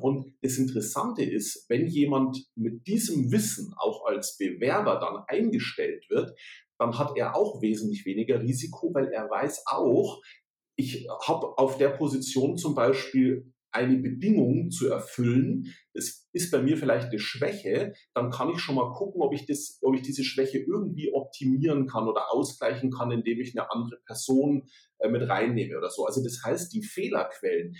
[0.00, 6.34] Und das Interessante ist, wenn jemand mit diesem Wissen auch als Bewerber dann eingestellt wird,
[6.80, 10.22] dann hat er auch wesentlich weniger Risiko, weil er weiß auch,
[10.76, 16.78] ich habe auf der Position zum Beispiel eine Bedingung zu erfüllen, das ist bei mir
[16.78, 20.24] vielleicht eine Schwäche, dann kann ich schon mal gucken, ob ich, das, ob ich diese
[20.24, 24.66] Schwäche irgendwie optimieren kann oder ausgleichen kann, indem ich eine andere Person
[24.98, 26.06] äh, mit reinnehme oder so.
[26.06, 27.76] Also das heißt, die Fehlerquellen,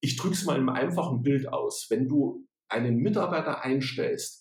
[0.00, 1.88] ich drücke es mal in einem einfachen Bild aus.
[1.90, 4.39] Wenn du einen Mitarbeiter einstellst,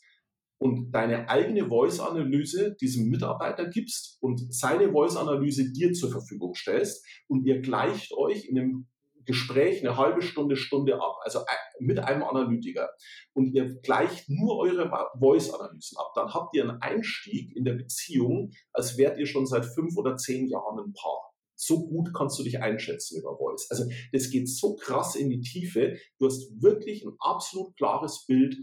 [0.59, 7.45] und deine eigene Voice-Analyse diesem Mitarbeiter gibst und seine Voice-Analyse dir zur Verfügung stellst und
[7.45, 8.87] ihr gleicht euch in einem
[9.25, 11.41] Gespräch eine halbe Stunde, Stunde ab, also
[11.79, 12.89] mit einem Analytiker
[13.33, 18.51] und ihr gleicht nur eure Voice-Analysen ab, dann habt ihr einen Einstieg in der Beziehung,
[18.73, 21.29] als wärt ihr schon seit fünf oder zehn Jahren ein Paar.
[21.55, 23.67] So gut kannst du dich einschätzen über Voice.
[23.69, 25.97] Also das geht so krass in die Tiefe.
[26.17, 28.55] Du hast wirklich ein absolut klares Bild,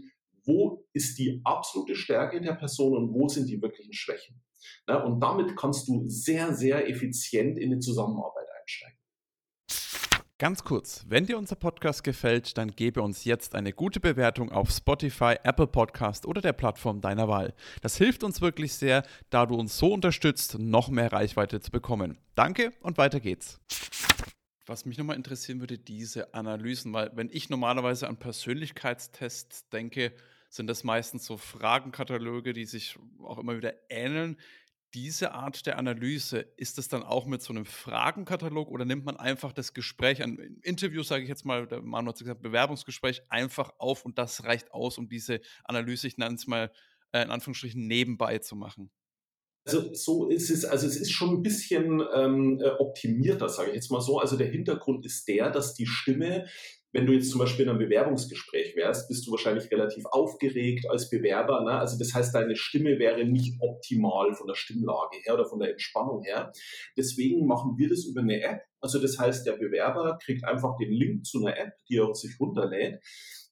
[0.47, 4.41] wo ist die absolute Stärke der Person und wo sind die wirklichen Schwächen.
[4.87, 8.97] Ja, und damit kannst du sehr, sehr effizient in die Zusammenarbeit einsteigen.
[10.39, 14.69] Ganz kurz, wenn dir unser Podcast gefällt, dann gebe uns jetzt eine gute Bewertung auf
[14.69, 17.55] Spotify, Apple Podcast oder der Plattform deiner Wahl.
[17.81, 22.19] Das hilft uns wirklich sehr, da du uns so unterstützt, noch mehr Reichweite zu bekommen.
[22.35, 23.59] Danke und weiter geht's.
[24.67, 30.13] Was mich nochmal interessieren würde, diese Analysen, weil wenn ich normalerweise an Persönlichkeitstests denke,
[30.49, 34.37] sind das meistens so Fragenkataloge, die sich auch immer wieder ähneln
[34.93, 39.17] diese Art der Analyse, ist es dann auch mit so einem Fragenkatalog oder nimmt man
[39.17, 43.71] einfach das Gespräch, ein Interview, sage ich jetzt mal, der Manu hat gesagt, Bewerbungsgespräch einfach
[43.79, 46.71] auf und das reicht aus, um diese Analyse, ich nenne es mal
[47.11, 48.89] äh, in Anführungsstrichen, nebenbei zu machen?
[49.65, 53.75] Also so ist es, also es ist schon ein bisschen ähm, äh, optimierter, sage ich
[53.75, 54.17] jetzt mal so.
[54.17, 56.47] Also der Hintergrund ist der, dass die Stimme
[56.93, 61.09] wenn du jetzt zum Beispiel in einem Bewerbungsgespräch wärst, bist du wahrscheinlich relativ aufgeregt als
[61.09, 61.63] Bewerber.
[61.63, 61.71] Ne?
[61.71, 65.71] Also das heißt, deine Stimme wäre nicht optimal von der Stimmlage her oder von der
[65.71, 66.51] Entspannung her.
[66.95, 68.61] Deswegen machen wir das über eine App.
[68.79, 72.39] Also das heißt, der Bewerber kriegt einfach den Link zu einer App, die er sich
[72.39, 73.01] runterlädt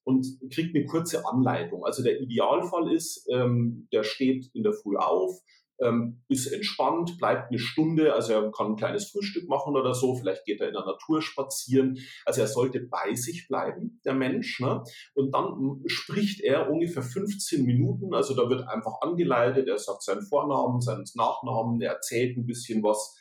[0.05, 1.83] und kriegt eine kurze Anleitung.
[1.83, 5.41] Also der Idealfall ist, ähm, der steht in der Früh auf,
[5.81, 10.15] ähm, ist entspannt, bleibt eine Stunde, also er kann ein kleines Frühstück machen oder so,
[10.15, 11.97] vielleicht geht er in der Natur spazieren.
[12.25, 14.59] Also er sollte bei sich bleiben, der Mensch.
[14.59, 14.83] Ne?
[15.13, 20.21] Und dann spricht er ungefähr 15 Minuten, also da wird einfach angeleitet, er sagt seinen
[20.21, 23.15] Vornamen, seinen Nachnamen, er erzählt ein bisschen was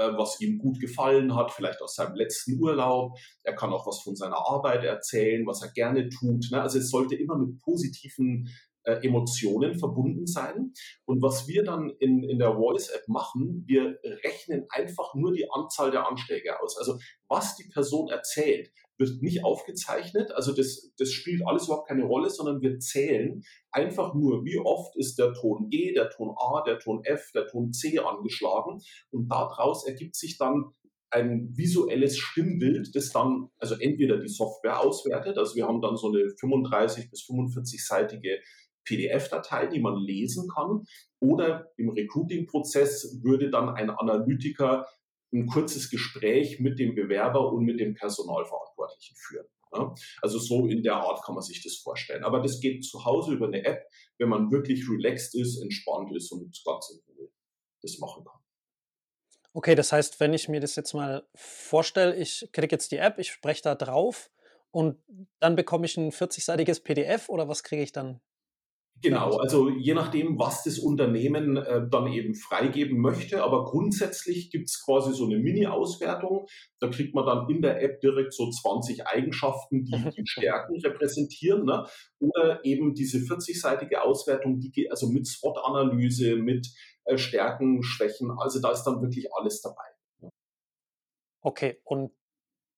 [0.00, 3.18] äh, was ihm gut gefallen hat, vielleicht aus seinem letzten Urlaub.
[3.42, 6.50] Er kann auch was von seiner Arbeit erzählen, was er gerne tut.
[6.50, 6.62] Ne?
[6.62, 8.48] Also es sollte immer mit positiven
[8.84, 10.72] äh, Emotionen verbunden sein.
[11.04, 15.90] Und was wir dann in, in der Voice-App machen, wir rechnen einfach nur die Anzahl
[15.90, 16.78] der Anschläge aus.
[16.78, 20.30] Also was die Person erzählt, wird nicht aufgezeichnet.
[20.32, 24.94] Also das, das spielt alles überhaupt keine Rolle, sondern wir zählen einfach nur, wie oft
[24.96, 28.80] ist der Ton G, der Ton A, der Ton F, der Ton C angeschlagen.
[29.10, 30.66] Und daraus ergibt sich dann
[31.10, 36.08] ein visuelles Stimmbild, das dann also entweder die Software auswertet, also wir haben dann so
[36.08, 38.38] eine 35 bis 45-seitige
[38.84, 40.84] PDF-Datei, die man lesen kann.
[41.20, 44.86] Oder im Recruiting-Prozess würde dann ein Analytiker
[45.32, 49.46] ein kurzes Gespräch mit dem Bewerber und mit dem Personalverantwortlichen führen.
[50.20, 52.24] Also so in der Art kann man sich das vorstellen.
[52.24, 53.84] Aber das geht zu Hause über eine App,
[54.18, 57.30] wenn man wirklich relaxed ist, entspannt ist und ganz in Ruhe
[57.80, 58.40] das machen kann.
[59.52, 63.18] Okay, das heißt, wenn ich mir das jetzt mal vorstelle, ich kriege jetzt die App,
[63.18, 64.30] ich spreche da drauf
[64.70, 65.02] und
[65.38, 68.20] dann bekomme ich ein 40-seitiges PDF oder was kriege ich dann
[69.02, 73.42] Genau, also je nachdem, was das Unternehmen äh, dann eben freigeben möchte.
[73.42, 76.46] Aber grundsätzlich gibt's quasi so eine Mini-Auswertung.
[76.80, 81.64] Da kriegt man dann in der App direkt so 20 Eigenschaften, die die Stärken repräsentieren.
[81.64, 81.86] Ne?
[82.18, 86.68] Oder eben diese 40-seitige Auswertung, die geht also mit SWOT-Analyse, mit
[87.04, 88.30] äh, Stärken, Schwächen.
[88.30, 89.86] Also da ist dann wirklich alles dabei.
[90.20, 90.28] Ne?
[91.40, 92.12] Okay, und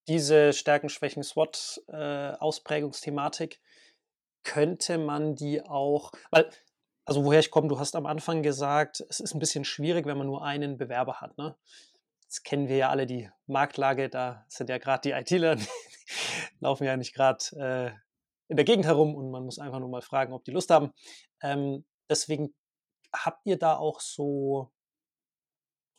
[0.07, 3.59] diese Stärken, Schwächen, SWOT-Ausprägungsthematik, äh,
[4.45, 6.51] könnte man die auch, weil,
[7.05, 10.19] also woher ich komme, du hast am Anfang gesagt, es ist ein bisschen schwierig, wenn
[10.19, 11.37] man nur einen Bewerber hat.
[11.39, 11.57] Ne?
[12.23, 15.67] Jetzt kennen wir ja alle die Marktlage, da sind ja gerade die ITler, die
[16.61, 17.91] laufen ja nicht gerade äh,
[18.49, 20.93] in der Gegend herum und man muss einfach nur mal fragen, ob die Lust haben.
[21.43, 22.55] Ähm, deswegen
[23.15, 24.71] habt ihr da auch so,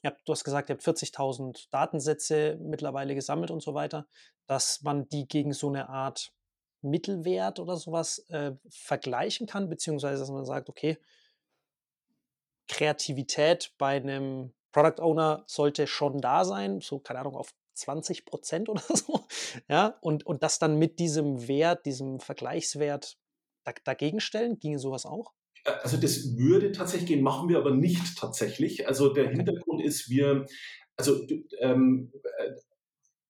[0.04, 4.08] ja, du hast gesagt, ihr habt 40.000 Datensätze mittlerweile gesammelt und so weiter,
[4.48, 6.34] dass man die gegen so eine Art
[6.84, 10.98] Mittelwert oder sowas äh, vergleichen kann, beziehungsweise dass man sagt, okay,
[12.68, 18.70] Kreativität bei einem Product Owner sollte schon da sein, so, keine Ahnung, auf 20 Prozent
[18.70, 19.26] oder so,
[19.70, 23.18] ja, und, und das dann mit diesem Wert, diesem Vergleichswert
[23.64, 25.34] da, dagegen stellen, ginge sowas auch?
[25.66, 28.88] Äh, also das würde tatsächlich gehen, machen wir aber nicht tatsächlich.
[28.88, 30.46] Also der Hintergrund ist, wir,
[30.98, 31.26] also
[31.60, 32.52] ähm, äh,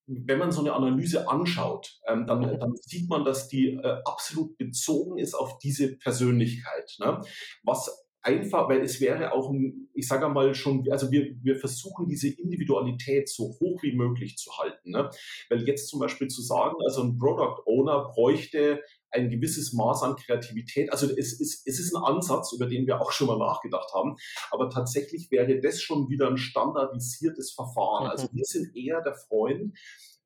[0.08, 2.60] wenn man so eine Analyse anschaut, ähm, dann, mhm.
[2.60, 6.96] dann, sieht man, dass die äh, absolut bezogen ist auf diese Persönlichkeit.
[7.00, 7.22] Ne?
[7.64, 9.54] Was einfach, weil es wäre auch,
[9.94, 14.58] ich sage mal schon, also wir, wir versuchen diese Individualität so hoch wie möglich zu
[14.58, 14.92] halten.
[14.92, 15.10] Ne?
[15.50, 18.82] Weil jetzt zum Beispiel zu sagen, also ein Product Owner bräuchte
[19.14, 20.92] ein gewisses Maß an Kreativität.
[20.92, 24.16] Also es ist, es ist ein Ansatz, über den wir auch schon mal nachgedacht haben.
[24.52, 28.08] Aber tatsächlich wäre das schon wieder ein standardisiertes Verfahren.
[28.08, 29.74] Also wir sind eher der Freund,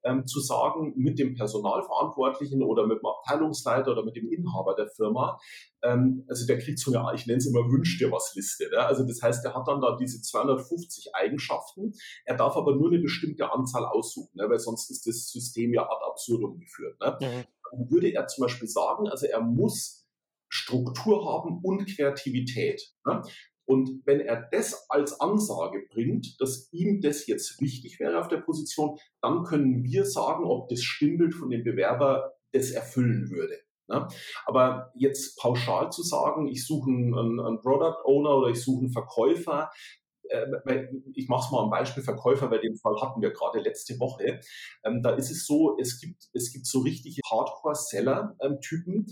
[0.04, 4.88] ähm, zu sagen, mit dem Personalverantwortlichen oder mit dem Abteilungsleiter oder mit dem Inhaber der
[4.88, 5.40] Firma,
[5.84, 8.70] ähm, also der kriegt so eine, ich nenne es immer Wünsch dir was Liste.
[8.72, 8.80] Ne?
[8.80, 11.94] Also das heißt, der hat dann da diese 250 Eigenschaften.
[12.26, 14.50] Er darf aber nur eine bestimmte Anzahl aussuchen, ne?
[14.50, 17.00] weil sonst ist das System ja ad absurdum geführt.
[17.00, 17.18] Ne?
[17.22, 17.46] Mhm.
[17.72, 20.08] Würde er zum Beispiel sagen, also er muss
[20.50, 22.82] Struktur haben und Kreativität.
[23.06, 23.22] Ne?
[23.66, 28.38] Und wenn er das als Ansage bringt, dass ihm das jetzt wichtig wäre auf der
[28.38, 33.60] Position, dann können wir sagen, ob das Stimmbild von dem Bewerber das erfüllen würde.
[33.90, 34.08] Ne?
[34.46, 38.92] Aber jetzt pauschal zu sagen, ich suche einen, einen Product Owner oder ich suche einen
[38.92, 39.70] Verkäufer,
[41.14, 44.40] ich mache es mal am Beispiel Verkäufer, weil den Fall hatten wir gerade letzte Woche.
[44.84, 49.08] Ähm, da ist es so, es gibt, es gibt so richtige Hardcore-Seller-Typen.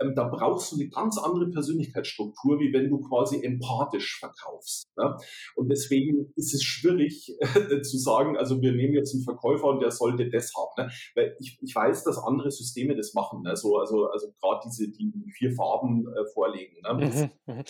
[0.00, 4.88] Ähm, da brauchst du eine ganz andere Persönlichkeitsstruktur, wie wenn du quasi empathisch verkaufst.
[4.96, 5.16] Ne?
[5.54, 9.80] Und deswegen ist es schwierig äh, zu sagen, also wir nehmen jetzt einen Verkäufer und
[9.80, 10.86] der sollte das haben.
[10.86, 10.92] Ne?
[11.14, 13.42] Weil ich, ich weiß, dass andere Systeme das machen.
[13.42, 13.56] Ne?
[13.56, 16.76] So, also also gerade diese, die vier Farben äh, vorlegen.
[16.82, 17.30] Ne?
[17.46, 17.64] Mhm,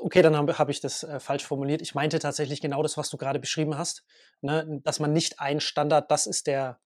[0.00, 1.82] okay, dann habe hab ich das äh, falsch formuliert.
[1.82, 4.04] Ich meinte tatsächlich genau das, was du gerade beschrieben hast,
[4.40, 4.80] ne?
[4.82, 6.80] dass man nicht ein Standard, das ist der,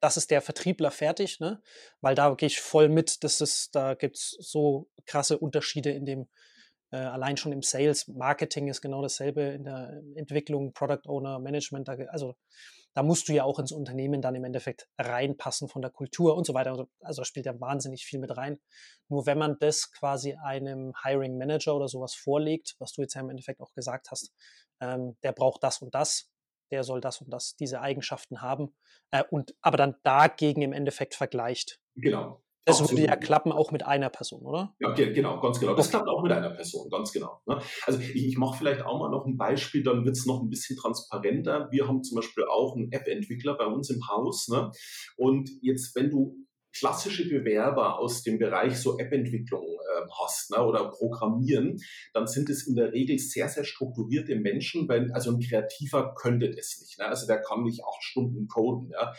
[0.00, 1.60] das ist der Vertriebler fertig, ne?
[2.00, 6.04] weil da gehe ich voll mit, dass es, da gibt es so krasse Unterschiede in
[6.04, 6.28] dem,
[6.92, 11.88] äh, allein schon im Sales, Marketing ist genau dasselbe, in der Entwicklung, Product Owner, Management,
[11.88, 12.36] da, also
[12.94, 16.46] da musst du ja auch ins Unternehmen dann im Endeffekt reinpassen von der Kultur und
[16.46, 16.86] so weiter.
[17.00, 18.60] Also, da spielt ja wahnsinnig viel mit rein.
[19.08, 23.22] Nur wenn man das quasi einem Hiring Manager oder sowas vorlegt, was du jetzt ja
[23.22, 24.34] im Endeffekt auch gesagt hast,
[24.80, 26.30] ähm, der braucht das und das,
[26.70, 28.74] der soll das und das, diese Eigenschaften haben,
[29.10, 31.80] äh, und aber dann dagegen im Endeffekt vergleicht.
[31.94, 32.42] Genau.
[32.64, 33.00] Das Absolut.
[33.00, 34.74] würde ja klappen auch mit einer Person, oder?
[34.78, 35.74] Ja, genau, ganz genau.
[35.74, 37.40] Das klappt auch mit einer Person, ganz genau.
[37.46, 37.60] Ne?
[37.86, 40.48] Also ich, ich mache vielleicht auch mal noch ein Beispiel, dann wird es noch ein
[40.48, 41.68] bisschen transparenter.
[41.72, 44.46] Wir haben zum Beispiel auch einen App-Entwickler bei uns im Haus.
[44.46, 44.70] Ne?
[45.16, 46.36] Und jetzt, wenn du
[46.72, 51.78] klassische Bewerber aus dem Bereich so App-Entwicklung äh, hast ne, oder Programmieren,
[52.12, 56.50] dann sind es in der Regel sehr, sehr strukturierte Menschen, weil also ein Kreativer könnte
[56.50, 56.98] das nicht.
[56.98, 57.06] Ne?
[57.06, 58.90] Also der kann nicht acht Stunden coden.
[58.90, 59.12] Ja?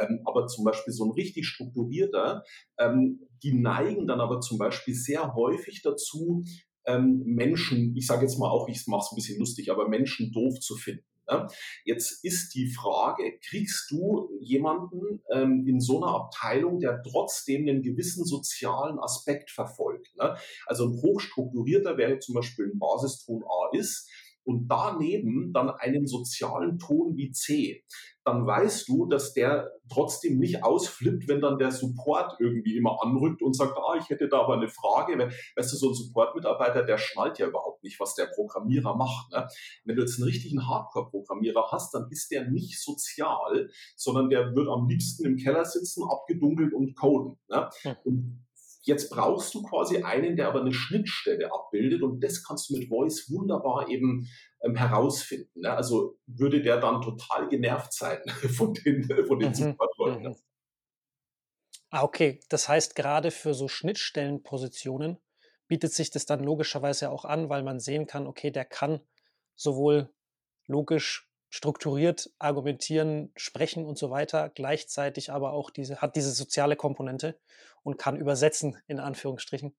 [0.00, 2.44] Ähm, aber zum Beispiel so ein richtig strukturierter,
[2.78, 6.44] ähm, die neigen dann aber zum Beispiel sehr häufig dazu,
[6.86, 10.32] ähm, Menschen, ich sage jetzt mal auch, ich mache es ein bisschen lustig, aber Menschen
[10.32, 11.04] doof zu finden.
[11.28, 11.48] Ja?
[11.84, 17.82] Jetzt ist die Frage, kriegst du jemanden ähm, in so einer Abteilung, der trotzdem einen
[17.82, 20.14] gewissen sozialen Aspekt verfolgt?
[20.16, 20.36] Ne?
[20.66, 24.08] Also ein hochstrukturierter wäre zum Beispiel ein Basiston A ist,
[24.48, 27.84] und daneben dann einen sozialen Ton wie C,
[28.24, 33.42] dann weißt du, dass der trotzdem nicht ausflippt, wenn dann der Support irgendwie immer anrückt
[33.42, 35.18] und sagt, ah, ich hätte da aber eine Frage.
[35.56, 39.30] Weißt du, so ein Support-Mitarbeiter, der schnallt ja überhaupt nicht, was der Programmierer macht.
[39.32, 39.46] Ne?
[39.84, 44.68] Wenn du jetzt einen richtigen Hardcore-Programmierer hast, dann ist der nicht sozial, sondern der wird
[44.68, 47.38] am liebsten im Keller sitzen, abgedunkelt und coden.
[47.48, 47.68] Ne?
[47.82, 47.96] Hm.
[48.04, 48.47] Und
[48.88, 52.88] Jetzt brauchst du quasi einen, der aber eine Schnittstelle abbildet und das kannst du mit
[52.88, 54.26] Voice wunderbar eben
[54.62, 55.60] ähm, herausfinden.
[55.60, 55.70] Ne?
[55.70, 58.22] Also würde der dann total genervt sein
[58.56, 59.54] von den, von den mhm.
[59.54, 60.22] Superleuten.
[60.30, 60.36] Mhm.
[61.90, 62.40] Ah, okay.
[62.48, 65.18] Das heißt, gerade für so Schnittstellenpositionen
[65.66, 69.00] bietet sich das dann logischerweise auch an, weil man sehen kann, okay, der kann
[69.54, 70.10] sowohl
[70.66, 77.38] logisch strukturiert argumentieren, sprechen und so weiter, gleichzeitig aber auch diese, hat diese soziale Komponente
[77.82, 79.74] und kann übersetzen, in Anführungsstrichen,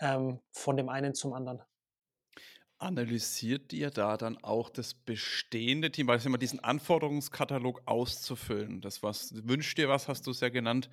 [0.00, 1.62] ähm, von dem einen zum anderen.
[2.78, 8.82] Analysiert ihr da dann auch das bestehende Team, weil es immer diesen Anforderungskatalog auszufüllen?
[8.82, 10.90] Das was wünscht dir was, hast du es ja genannt.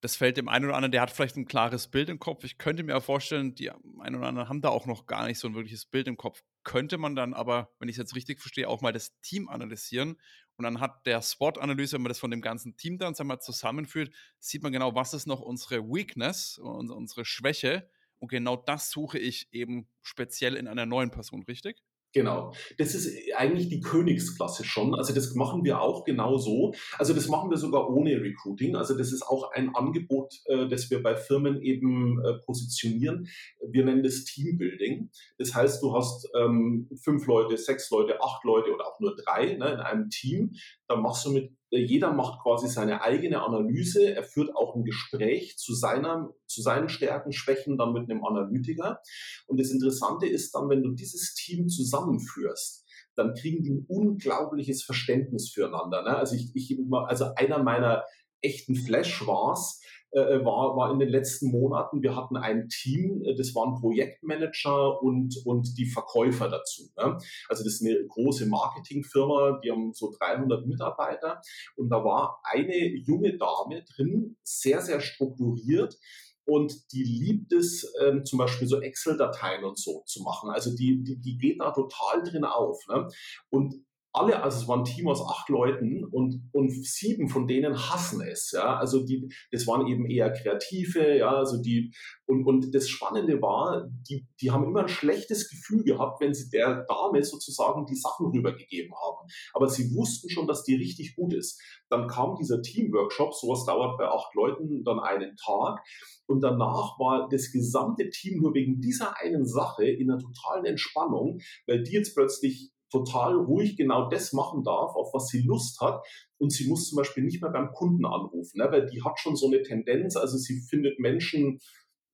[0.00, 2.44] Das fällt dem einen oder anderen, der hat vielleicht ein klares Bild im Kopf.
[2.44, 5.48] Ich könnte mir vorstellen, die einen oder anderen haben da auch noch gar nicht so
[5.48, 6.44] ein wirkliches Bild im Kopf.
[6.66, 10.20] Könnte man dann aber, wenn ich es jetzt richtig verstehe, auch mal das Team analysieren
[10.56, 14.12] und dann hat der SWOT-Analyse, wenn man das von dem ganzen Team dann wir, zusammenführt,
[14.40, 19.46] sieht man genau, was ist noch unsere Weakness, unsere Schwäche und genau das suche ich
[19.52, 21.84] eben speziell in einer neuen Person, richtig?
[22.16, 22.54] Genau.
[22.78, 24.94] Das ist eigentlich die Königsklasse schon.
[24.94, 26.72] Also das machen wir auch genau so.
[26.96, 28.74] Also das machen wir sogar ohne Recruiting.
[28.74, 33.28] Also das ist auch ein Angebot, äh, das wir bei Firmen eben äh, positionieren.
[33.68, 35.10] Wir nennen das Teambuilding.
[35.36, 39.52] Das heißt, du hast ähm, fünf Leute, sechs Leute, acht Leute oder auch nur drei
[39.52, 40.54] ne, in einem Team.
[40.88, 44.14] Dann machst du mit äh, jeder macht quasi seine eigene Analyse.
[44.14, 49.00] Er führt auch ein Gespräch zu, seiner, zu seinen Stärken, Schwächen dann mit einem Analytiker.
[49.46, 54.82] Und das Interessante ist dann, wenn du dieses Team zusammenführst, dann kriegen die ein unglaubliches
[54.82, 56.02] Verständnis füreinander.
[56.02, 56.16] Ne?
[56.16, 58.04] Also, ich, ich, also einer meiner
[58.42, 59.80] echten Flash war's,
[60.12, 62.02] äh, äh, war, war in den letzten Monaten.
[62.02, 66.84] Wir hatten ein Team, äh, das waren Projektmanager und, und die Verkäufer dazu.
[66.96, 67.18] Ne?
[67.48, 71.40] Also das ist eine große Marketingfirma, die haben so 300 Mitarbeiter
[71.76, 75.98] und da war eine junge Dame drin, sehr, sehr strukturiert
[76.46, 80.50] und die liebt es, ähm, zum Beispiel so Excel-Dateien und so zu machen.
[80.50, 82.78] Also die, die, die geht da total drin auf.
[82.88, 83.08] Ne?
[83.50, 83.74] Und
[84.16, 88.22] alle, also es war ein Team aus acht Leuten und, und sieben von denen hassen
[88.22, 88.52] es.
[88.52, 91.92] Ja, also die, das waren eben eher Kreative, ja, also die,
[92.24, 96.48] und, und das Spannende war, die, die haben immer ein schlechtes Gefühl gehabt, wenn sie
[96.48, 99.28] der Dame sozusagen die Sachen rübergegeben haben.
[99.52, 101.60] Aber sie wussten schon, dass die richtig gut ist.
[101.90, 105.80] Dann kam dieser Teamworkshop, sowas dauert bei acht Leuten dann einen Tag.
[106.26, 111.38] Und danach war das gesamte Team nur wegen dieser einen Sache in einer totalen Entspannung,
[111.66, 116.04] weil die jetzt plötzlich total ruhig genau das machen darf, auf was sie Lust hat.
[116.38, 118.68] Und sie muss zum Beispiel nicht mehr beim Kunden anrufen, ne?
[118.70, 121.60] weil die hat schon so eine Tendenz, also sie findet Menschen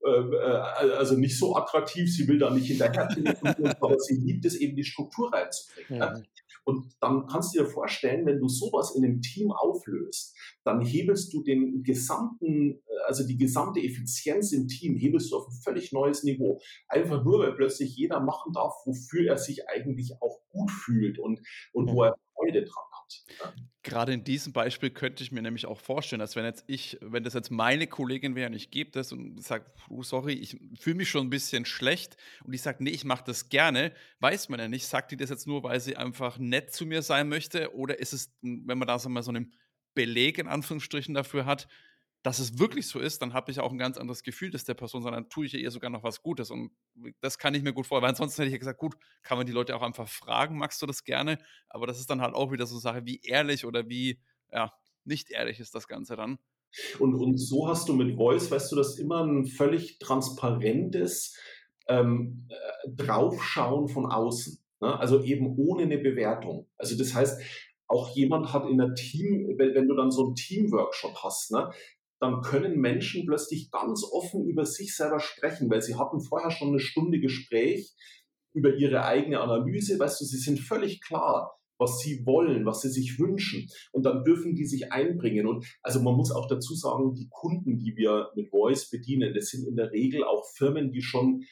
[0.05, 3.09] also nicht so attraktiv, sie will da nicht hinterher,
[3.81, 6.01] aber sie liebt es eben, die Struktur reinzubringen.
[6.01, 6.13] Ja.
[6.13, 6.25] Ne?
[6.65, 11.33] Und dann kannst du dir vorstellen, wenn du sowas in einem Team auflöst, dann hebelst
[11.33, 15.93] du den gesamten, äh, also die gesamte Effizienz im Team, hebelst du auf ein völlig
[15.93, 16.61] neues Niveau.
[16.89, 21.41] Einfach nur, weil plötzlich jeder machen darf, wofür er sich eigentlich auch gut fühlt und,
[21.73, 22.85] und wo er Freude dran
[23.83, 27.25] Gerade in diesem Beispiel könnte ich mir nämlich auch vorstellen, dass wenn jetzt ich, wenn
[27.25, 30.97] das jetzt meine Kollegin wäre und ich gebe das und sage, oh, sorry, ich fühle
[30.97, 32.17] mich schon ein bisschen schlecht.
[32.45, 35.31] Und ich sage, nee, ich mache das gerne, weiß man ja nicht, sagt die das
[35.31, 37.75] jetzt nur, weil sie einfach nett zu mir sein möchte?
[37.75, 39.53] Oder ist es, wenn man da so einen
[39.95, 41.69] Beleg in Anführungsstrichen dafür hat,
[42.23, 44.75] dass es wirklich so ist, dann habe ich auch ein ganz anderes Gefühl, dass der
[44.75, 46.51] Person, sondern tue ich ihr sogar noch was Gutes.
[46.51, 46.71] Und
[47.21, 48.03] das kann ich mir gut vorstellen.
[48.03, 50.81] Weil ansonsten hätte ich ja gesagt, gut, kann man die Leute auch einfach fragen, magst
[50.81, 51.39] du das gerne?
[51.69, 54.21] Aber das ist dann halt auch wieder so eine Sache, wie ehrlich oder wie,
[54.53, 54.73] ja,
[55.05, 56.39] nicht ehrlich ist das Ganze dann.
[57.01, 61.37] Und, und so hast du mit Voice, weißt du, das immer ein völlig transparentes
[61.89, 64.59] ähm, äh, Draufschauen von außen.
[64.81, 64.99] Ne?
[64.99, 66.69] Also eben ohne eine Bewertung.
[66.77, 67.43] Also das heißt,
[67.89, 71.71] auch jemand hat in der Team, wenn, du dann so einen Teamworkshop hast, ne,
[72.23, 76.69] dann können Menschen plötzlich ganz offen über sich selber sprechen, weil sie hatten vorher schon
[76.69, 77.93] eine Stunde Gespräch
[78.55, 79.99] über ihre eigene Analyse.
[79.99, 83.69] Weißt du, sie sind völlig klar, was sie wollen, was sie sich wünschen.
[83.91, 85.49] Und dann dürfen die sich einbringen.
[85.49, 89.47] Und also man muss auch dazu sagen, die Kunden, die wir mit Voice bedienen, das
[89.47, 91.43] sind in der Regel auch Firmen, die schon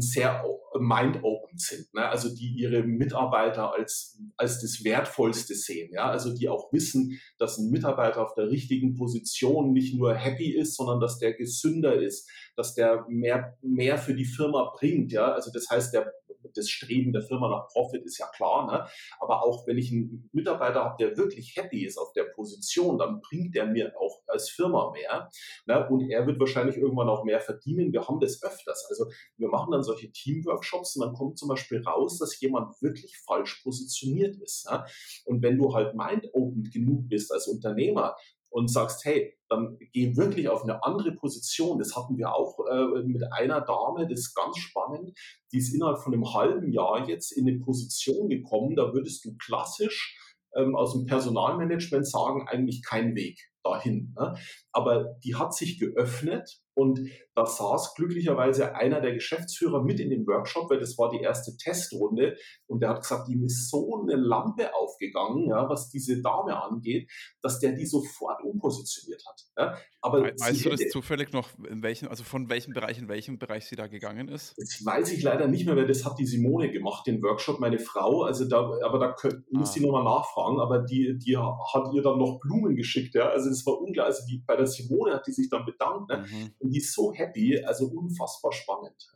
[0.00, 0.44] sehr
[0.78, 2.08] mind-open sind, ne?
[2.08, 7.58] also die ihre Mitarbeiter als, als das Wertvollste sehen, ja, also die auch wissen, dass
[7.58, 12.28] ein Mitarbeiter auf der richtigen Position nicht nur happy ist, sondern dass der gesünder ist,
[12.56, 16.12] dass der mehr, mehr für die Firma bringt, ja, also das heißt, der
[16.54, 18.86] das Streben der Firma nach Profit ist ja klar, ne?
[19.20, 23.20] aber auch wenn ich einen Mitarbeiter habe, der wirklich happy ist auf der Position, dann
[23.20, 25.30] bringt der mir auch als Firma mehr
[25.66, 25.88] ne?
[25.88, 27.92] und er wird wahrscheinlich irgendwann auch mehr verdienen.
[27.92, 28.86] Wir haben das öfters.
[28.88, 33.16] Also wir machen dann solche Teamworkshops und dann kommt zum Beispiel raus, dass jemand wirklich
[33.18, 34.70] falsch positioniert ist.
[34.70, 34.84] Ne?
[35.24, 38.16] Und wenn du halt mind-open genug bist als Unternehmer,
[38.50, 41.78] und sagst, hey, dann geh wirklich auf eine andere Position.
[41.78, 45.16] Das hatten wir auch äh, mit einer Dame, das ist ganz spannend.
[45.52, 49.36] Die ist innerhalb von einem halben Jahr jetzt in eine Position gekommen, da würdest du
[49.36, 50.16] klassisch
[50.54, 54.14] ähm, aus dem Personalmanagement sagen, eigentlich kein Weg dahin.
[54.18, 54.36] Ne?
[54.72, 57.00] Aber die hat sich geöffnet und
[57.34, 61.56] da saß glücklicherweise einer der Geschäftsführer mit in dem Workshop, weil das war die erste
[61.56, 62.36] Testrunde.
[62.66, 67.10] Und der hat gesagt, ihm ist so eine Lampe aufgegangen, ja, was diese Dame angeht,
[67.42, 69.40] dass der die sofort umpositioniert hat.
[69.56, 69.78] Ja.
[70.00, 73.66] Aber weißt du das zufällig noch, in welchem, also von welchem Bereich in welchem Bereich
[73.66, 74.54] sie da gegangen ist?
[74.56, 77.80] Das weiß ich leider nicht mehr, weil das hat die Simone gemacht, den Workshop, meine
[77.80, 78.22] Frau.
[78.22, 79.58] Also da, aber da könnt, ah.
[79.58, 83.28] muss ich nochmal nachfragen, aber die, die hat ihr dann noch Blumen geschickt, ja.
[83.28, 84.16] Also das war unglaublich.
[84.16, 86.24] Also die, bei der Simone hat die sich dann bedankt, ne?
[86.28, 86.67] Mhm.
[86.68, 89.10] Und die so happy, also unfassbar spannend.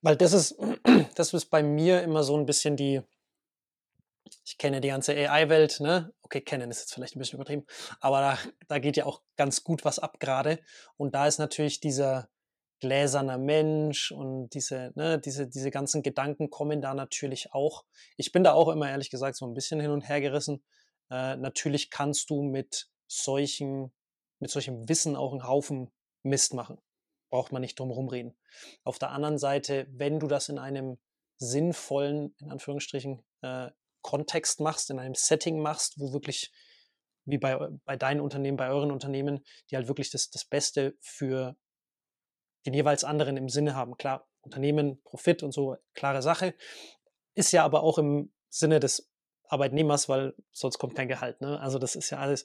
[0.00, 0.58] Weil das ist,
[1.16, 3.02] das ist bei mir immer so ein bisschen die,
[4.46, 6.14] ich kenne die ganze AI-Welt, ne?
[6.22, 7.66] Okay, kennen ist jetzt vielleicht ein bisschen übertrieben,
[8.00, 10.60] aber da, da geht ja auch ganz gut was ab gerade.
[10.96, 12.30] Und da ist natürlich dieser
[12.80, 17.84] gläserner Mensch und diese, ne, diese, diese ganzen Gedanken kommen da natürlich auch.
[18.16, 20.64] Ich bin da auch immer ehrlich gesagt so ein bisschen hin und her gerissen.
[21.10, 23.92] Äh, natürlich kannst du mit solchen,
[24.38, 25.90] mit solchem Wissen auch einen Haufen
[26.22, 26.78] Mist machen.
[27.30, 28.36] Braucht man nicht drum rumreden.
[28.84, 30.98] Auf der anderen Seite, wenn du das in einem
[31.36, 33.70] sinnvollen, in Anführungsstrichen, äh,
[34.02, 36.52] Kontext machst, in einem Setting machst, wo wirklich,
[37.24, 41.56] wie bei, bei deinen Unternehmen, bei euren Unternehmen, die halt wirklich das, das Beste für
[42.64, 43.96] den jeweils anderen im Sinne haben.
[43.96, 46.54] Klar, Unternehmen, Profit und so, klare Sache.
[47.34, 49.10] Ist ja aber auch im Sinne des
[49.44, 51.40] Arbeitnehmers, weil sonst kommt kein Gehalt.
[51.40, 51.60] Ne?
[51.60, 52.44] Also das ist ja alles.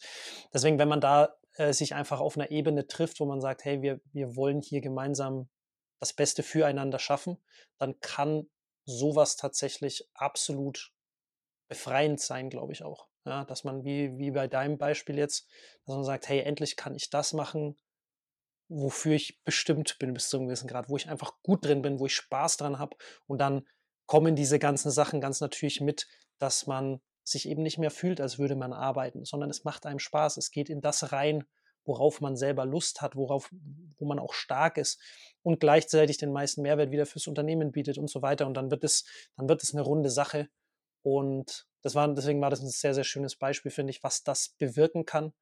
[0.53, 3.81] Deswegen, wenn man da äh, sich einfach auf einer Ebene trifft, wo man sagt, hey,
[3.81, 5.49] wir, wir wollen hier gemeinsam
[5.99, 7.37] das Beste füreinander schaffen,
[7.77, 8.49] dann kann
[8.85, 10.91] sowas tatsächlich absolut
[11.69, 13.07] befreiend sein, glaube ich auch.
[13.25, 15.47] Ja, dass man, wie, wie bei deinem Beispiel jetzt,
[15.85, 17.77] dass man sagt, hey, endlich kann ich das machen,
[18.67, 21.99] wofür ich bestimmt bin bis zu einem gewissen Grad, wo ich einfach gut drin bin,
[21.99, 22.97] wo ich Spaß dran habe
[23.27, 23.65] und dann
[24.07, 28.39] kommen diese ganzen Sachen ganz natürlich mit, dass man sich eben nicht mehr fühlt, als
[28.39, 30.37] würde man arbeiten, sondern es macht einem Spaß.
[30.37, 31.45] Es geht in das rein,
[31.85, 33.49] worauf man selber Lust hat, worauf,
[33.97, 35.01] wo man auch stark ist
[35.41, 38.47] und gleichzeitig den meisten Mehrwert wieder fürs Unternehmen bietet und so weiter.
[38.47, 39.05] Und dann wird es,
[39.35, 40.49] dann wird es eine runde Sache.
[41.01, 44.49] Und das war, deswegen war das ein sehr, sehr schönes Beispiel, finde ich, was das
[44.57, 45.33] bewirken kann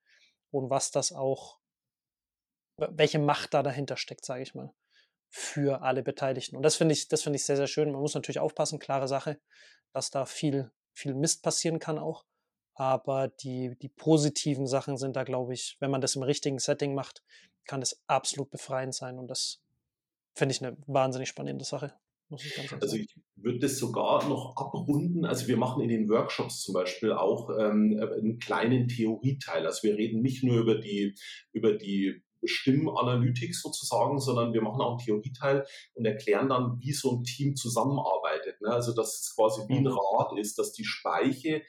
[0.50, 1.60] und was das auch,
[2.78, 4.74] welche Macht da dahinter steckt, sage ich mal,
[5.30, 6.56] für alle Beteiligten.
[6.56, 7.92] Und das finde ich, das finde ich sehr, sehr schön.
[7.92, 9.40] Man muss natürlich aufpassen, klare Sache,
[9.94, 12.26] dass da viel, viel Mist passieren kann auch.
[12.74, 16.96] Aber die, die positiven Sachen sind da, glaube ich, wenn man das im richtigen Setting
[16.96, 17.22] macht,
[17.66, 19.20] kann es absolut befreiend sein.
[19.20, 19.62] Und das
[20.34, 21.94] finde ich eine wahnsinnig spannende Sache.
[22.38, 25.26] Ich also ich würde das sogar noch abrunden.
[25.26, 29.66] Also wir machen in den Workshops zum Beispiel auch ähm, einen kleinen Theorieteil.
[29.66, 31.14] Also wir reden nicht nur über die,
[31.52, 37.18] über die Stimmanalytik sozusagen, sondern wir machen auch einen Theorieteil und erklären dann, wie so
[37.18, 38.41] ein Team zusammenarbeitet.
[38.62, 38.70] Ne?
[38.70, 39.98] Also dass es quasi wie ein mhm.
[39.98, 41.64] Rad ist, dass die Speiche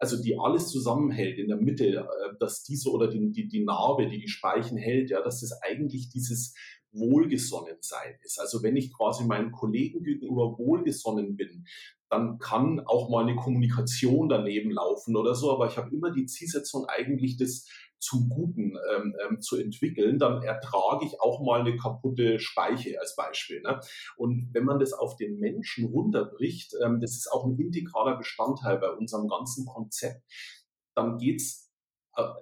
[0.00, 2.04] also die alles zusammenhält in der Mitte, äh,
[2.40, 6.08] dass diese oder die, die, die Narbe, die die Speichen hält, ja, dass das eigentlich
[6.08, 6.54] dieses
[6.92, 8.40] Wohlgesonnensein ist.
[8.40, 11.66] Also wenn ich quasi meinen Kollegen gegenüber wohlgesonnen bin,
[12.08, 16.26] dann kann auch mal eine Kommunikation daneben laufen oder so, aber ich habe immer die
[16.26, 17.68] Zielsetzung eigentlich das
[18.00, 23.14] zum Guten ähm, ähm, zu entwickeln, dann ertrage ich auch mal eine kaputte Speiche als
[23.14, 23.60] Beispiel.
[23.62, 23.80] Ne?
[24.16, 28.78] Und wenn man das auf den Menschen runterbricht, ähm, das ist auch ein integraler Bestandteil
[28.78, 30.22] bei unserem ganzen Konzept,
[30.94, 31.69] dann geht's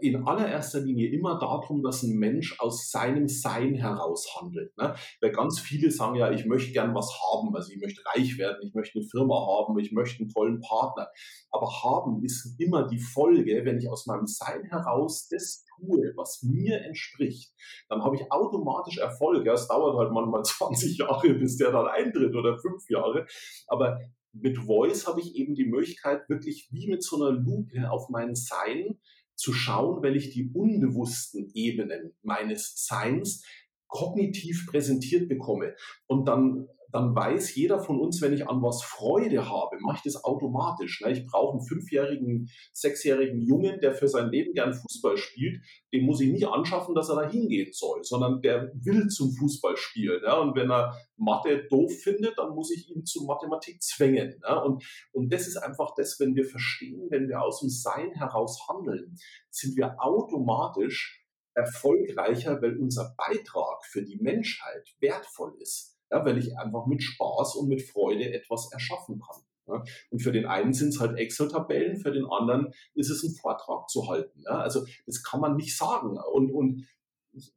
[0.00, 4.76] in allererster Linie immer darum, dass ein Mensch aus seinem Sein heraus handelt.
[4.76, 4.94] Ne?
[5.20, 8.58] Weil ganz viele sagen ja, ich möchte gern was haben, also ich möchte reich werden,
[8.62, 11.08] ich möchte eine Firma haben, ich möchte einen tollen Partner.
[11.50, 16.42] Aber haben ist immer die Folge, wenn ich aus meinem Sein heraus das tue, was
[16.42, 17.52] mir entspricht,
[17.88, 19.46] dann habe ich automatisch Erfolg.
[19.46, 23.26] Ja, es dauert halt manchmal 20 Jahre, bis der dann eintritt oder fünf Jahre.
[23.66, 23.98] Aber
[24.32, 28.34] mit Voice habe ich eben die Möglichkeit, wirklich wie mit so einer Lupe auf mein
[28.34, 28.98] Sein
[29.39, 33.45] zu schauen, weil ich die unbewussten Ebenen meines Seins
[33.86, 35.74] kognitiv präsentiert bekomme.
[36.07, 40.03] Und dann, dann weiß jeder von uns, wenn ich an was Freude habe, mache ich
[40.12, 41.03] das automatisch.
[41.03, 41.12] Ne?
[41.12, 45.62] Ich brauche einen fünfjährigen, sechsjährigen Jungen, der für sein Leben gern Fußball spielt.
[45.93, 49.76] Den muss ich nicht anschaffen, dass er da hingehen soll, sondern der will zum Fußball
[49.76, 50.22] spielen.
[50.22, 50.41] Ne?
[50.41, 54.41] Und wenn er Mathe doof findet, dann muss ich ihn zu Mathematik zwängen.
[54.41, 54.62] Ne?
[54.64, 54.82] Und,
[55.12, 59.16] und das ist einfach das, wenn wir verstehen, wenn wir aus dem Sein heraus handeln,
[59.51, 61.22] sind wir automatisch
[61.55, 65.97] erfolgreicher, weil unser Beitrag für die Menschheit wertvoll ist.
[66.11, 69.42] Ja, weil ich einfach mit Spaß und mit Freude etwas erschaffen kann.
[69.66, 73.34] Ja, und für den einen sind es halt Excel-Tabellen, für den anderen ist es ein
[73.34, 74.42] Vortrag zu halten.
[74.44, 76.18] Ja, also das kann man nicht sagen.
[76.32, 76.86] Und, und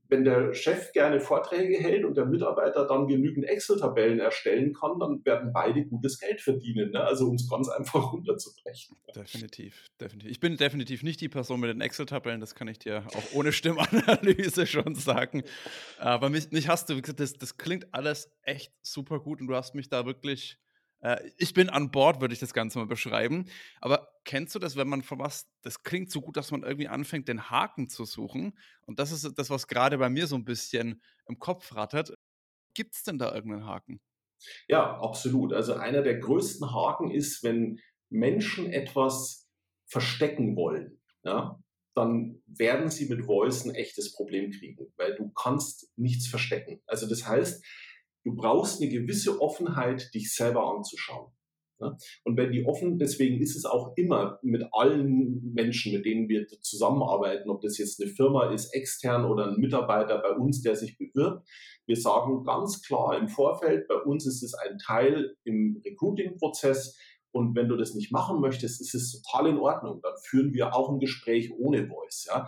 [0.08, 5.24] wenn der Chef gerne Vorträge hält und der Mitarbeiter dann genügend Excel-Tabellen erstellen kann, dann
[5.26, 6.92] werden beide gutes Geld verdienen.
[6.92, 7.02] Ne?
[7.02, 8.98] Also um es ganz einfach runterzubrechen.
[9.16, 10.32] Definitiv, definitiv.
[10.32, 13.52] Ich bin definitiv nicht die Person mit den Excel-Tabellen, das kann ich dir auch ohne
[13.52, 15.44] Stimmanalyse schon sagen.
[16.00, 19.48] Aber mich, mich hast du, wie gesagt, das, das klingt alles echt super gut und
[19.48, 20.58] du hast mich da wirklich
[21.38, 23.46] ich bin an Bord, würde ich das Ganze mal beschreiben.
[23.80, 26.88] Aber kennst du das, wenn man von was, das klingt so gut, dass man irgendwie
[26.88, 28.58] anfängt, den Haken zu suchen?
[28.86, 32.14] Und das ist das, was gerade bei mir so ein bisschen im Kopf rattert.
[32.76, 34.00] Gibt es denn da irgendeinen Haken?
[34.68, 35.54] Ja, absolut.
[35.54, 37.80] Also einer der größten Haken ist, wenn
[38.10, 39.50] Menschen etwas
[39.88, 41.02] verstecken wollen.
[41.24, 41.60] Ja,
[41.94, 46.82] dann werden sie mit Voice ein echtes Problem kriegen, weil du kannst nichts verstecken.
[46.86, 47.64] Also das heißt,
[48.24, 51.32] du brauchst eine gewisse Offenheit, dich selber anzuschauen.
[52.24, 56.48] Und wenn die offen, deswegen ist es auch immer mit allen Menschen, mit denen wir
[56.62, 60.98] zusammenarbeiten, ob das jetzt eine Firma ist, extern oder ein Mitarbeiter bei uns, der sich
[60.98, 61.48] bewirbt,
[61.88, 66.98] wir sagen ganz klar im Vorfeld, bei uns ist es ein Teil im Recruiting-Prozess.
[67.32, 70.02] Und wenn du das nicht machen möchtest, ist es total in Ordnung.
[70.02, 72.28] Dann führen wir auch ein Gespräch ohne Voice.
[72.28, 72.48] Ja.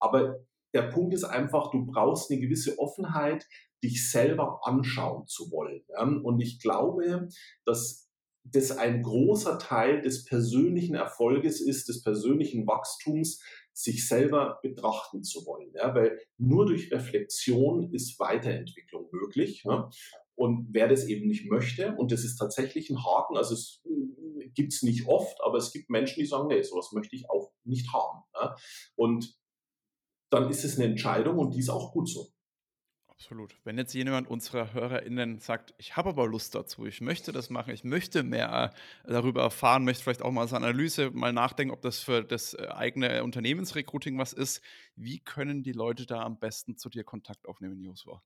[0.00, 0.40] Aber
[0.74, 3.46] der Punkt ist einfach, du brauchst eine gewisse Offenheit,
[3.84, 5.82] dich selber anschauen zu wollen.
[6.22, 7.28] Und ich glaube,
[7.64, 8.10] dass
[8.44, 13.40] das ein großer Teil des persönlichen Erfolges ist, des persönlichen Wachstums,
[13.72, 15.72] sich selber betrachten zu wollen.
[15.74, 19.64] Ja, weil nur durch Reflexion ist Weiterentwicklung möglich.
[19.64, 19.90] Ja.
[20.36, 24.48] Und wer das eben nicht möchte, und das ist tatsächlich ein Haken, also es äh,
[24.50, 27.52] gibt es nicht oft, aber es gibt Menschen, die sagen, nee, sowas möchte ich auch
[27.64, 28.22] nicht haben.
[28.34, 28.56] Ja.
[28.94, 29.36] Und
[30.30, 32.28] dann ist es eine Entscheidung und die ist auch gut so.
[33.16, 33.56] Absolut.
[33.64, 37.72] Wenn jetzt jemand unserer HörerInnen sagt, ich habe aber Lust dazu, ich möchte das machen,
[37.72, 38.72] ich möchte mehr
[39.04, 42.54] äh, darüber erfahren, möchte vielleicht auch mal eine Analyse mal nachdenken, ob das für das
[42.54, 44.62] äh, eigene Unternehmensrecruiting was ist,
[44.96, 48.20] wie können die Leute da am besten zu dir Kontakt aufnehmen, Joshua?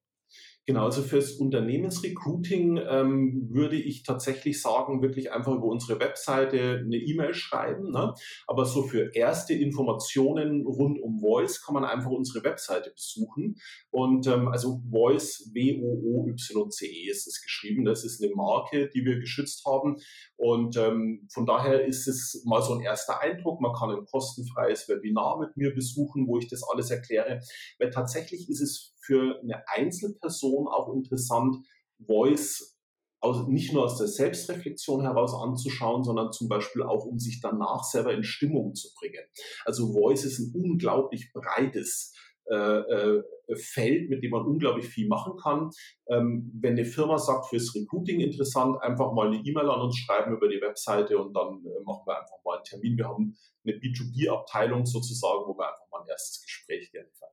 [0.69, 6.99] Genau, also fürs Unternehmensrecruiting ähm, würde ich tatsächlich sagen, wirklich einfach über unsere Webseite eine
[6.99, 7.91] E-Mail schreiben.
[7.91, 8.13] Ne?
[8.47, 13.57] Aber so für erste Informationen rund um Voice kann man einfach unsere Webseite besuchen.
[13.91, 17.87] Und ähm, also Voice, W-O-O-Y-C-E ist es geschrieben.
[17.87, 19.97] Das ist eine Marke, die wir geschützt haben.
[20.37, 23.63] Und ähm, von daher ist es mal so ein erster Eindruck.
[23.63, 27.41] Man kann ein kostenfreies Webinar mit mir besuchen, wo ich das alles erkläre.
[27.79, 31.57] Weil tatsächlich ist es für eine Einzelperson auch interessant,
[32.07, 32.79] Voice
[33.21, 37.83] aus, nicht nur aus der Selbstreflexion heraus anzuschauen, sondern zum Beispiel auch, um sich danach
[37.83, 39.25] selber in Stimmung zu bringen.
[39.65, 42.15] Also Voice ist ein unglaublich breites
[42.51, 43.23] äh, äh,
[43.57, 45.71] Feld, mit dem man unglaublich viel machen kann.
[46.09, 50.37] Ähm, wenn eine Firma sagt, fürs Recruiting interessant, einfach mal eine E-Mail an uns schreiben
[50.37, 52.99] über die Webseite und dann äh, machen wir einfach mal einen Termin.
[52.99, 57.29] Wir haben eine B2B-Abteilung sozusagen, wo wir einfach mal ein erstes Gespräch gerne führen.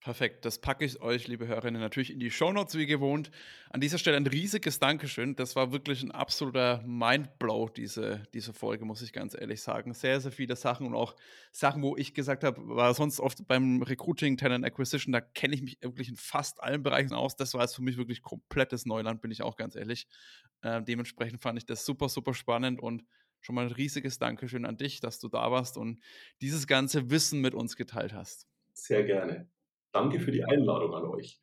[0.00, 3.30] Perfekt, das packe ich euch, liebe Hörerinnen, natürlich in die Shownotes wie gewohnt.
[3.68, 5.36] An dieser Stelle ein riesiges Dankeschön.
[5.36, 9.92] Das war wirklich ein absoluter Mindblow, diese, diese Folge, muss ich ganz ehrlich sagen.
[9.92, 11.16] Sehr, sehr viele Sachen und auch
[11.52, 15.62] Sachen, wo ich gesagt habe, war sonst oft beim Recruiting, Talent Acquisition, da kenne ich
[15.62, 17.36] mich wirklich in fast allen Bereichen aus.
[17.36, 20.06] Das war jetzt für mich wirklich komplettes Neuland, bin ich auch ganz ehrlich.
[20.62, 23.04] Äh, dementsprechend fand ich das super, super spannend und
[23.40, 26.02] schon mal ein riesiges Dankeschön an dich, dass du da warst und
[26.40, 28.46] dieses ganze Wissen mit uns geteilt hast.
[28.72, 29.48] Sehr gerne.
[29.92, 31.40] Danke für die Einladung an euch.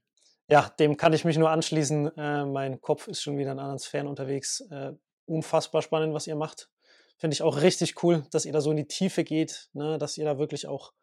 [0.49, 2.17] Ja, dem kann ich mich nur anschließen.
[2.17, 4.61] Äh, mein Kopf ist schon wieder in anderen Sphären unterwegs.
[4.71, 4.93] Äh,
[5.25, 6.69] unfassbar spannend, was ihr macht.
[7.17, 9.97] Finde ich auch richtig cool, dass ihr da so in die Tiefe geht, ne?
[9.97, 10.93] dass ihr da wirklich auch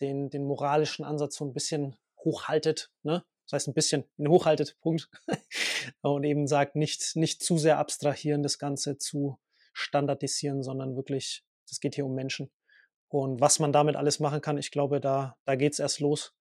[0.00, 2.90] den, den moralischen Ansatz so ein bisschen hochhaltet.
[3.02, 3.24] Ne?
[3.46, 5.08] Das heißt, ein bisschen hochhaltet, Punkt.
[6.02, 9.38] Und eben sagt, nicht, nicht zu sehr abstrahieren, das Ganze zu
[9.72, 12.50] standardisieren, sondern wirklich, es geht hier um Menschen.
[13.08, 16.34] Und was man damit alles machen kann, ich glaube, da, da geht es erst los.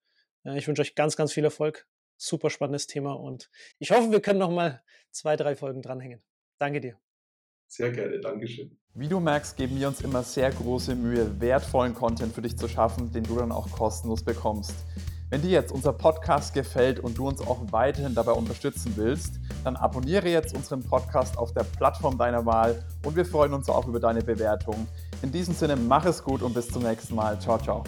[0.58, 1.88] Ich wünsche euch ganz, ganz viel Erfolg.
[2.18, 4.82] Super spannendes Thema und ich hoffe, wir können noch mal
[5.12, 6.22] zwei, drei Folgen dranhängen.
[6.58, 7.00] Danke dir.
[7.68, 8.78] Sehr gerne, Dankeschön.
[8.96, 12.68] Wie du merkst, geben wir uns immer sehr große Mühe, wertvollen Content für dich zu
[12.68, 14.74] schaffen, den du dann auch kostenlos bekommst.
[15.30, 19.76] Wenn dir jetzt unser Podcast gefällt und du uns auch weiterhin dabei unterstützen willst, dann
[19.76, 24.00] abonniere jetzt unseren Podcast auf der Plattform deiner Wahl und wir freuen uns auch über
[24.00, 24.88] deine Bewertung.
[25.22, 27.40] In diesem Sinne, mach es gut und bis zum nächsten Mal.
[27.40, 27.84] Ciao, ciao.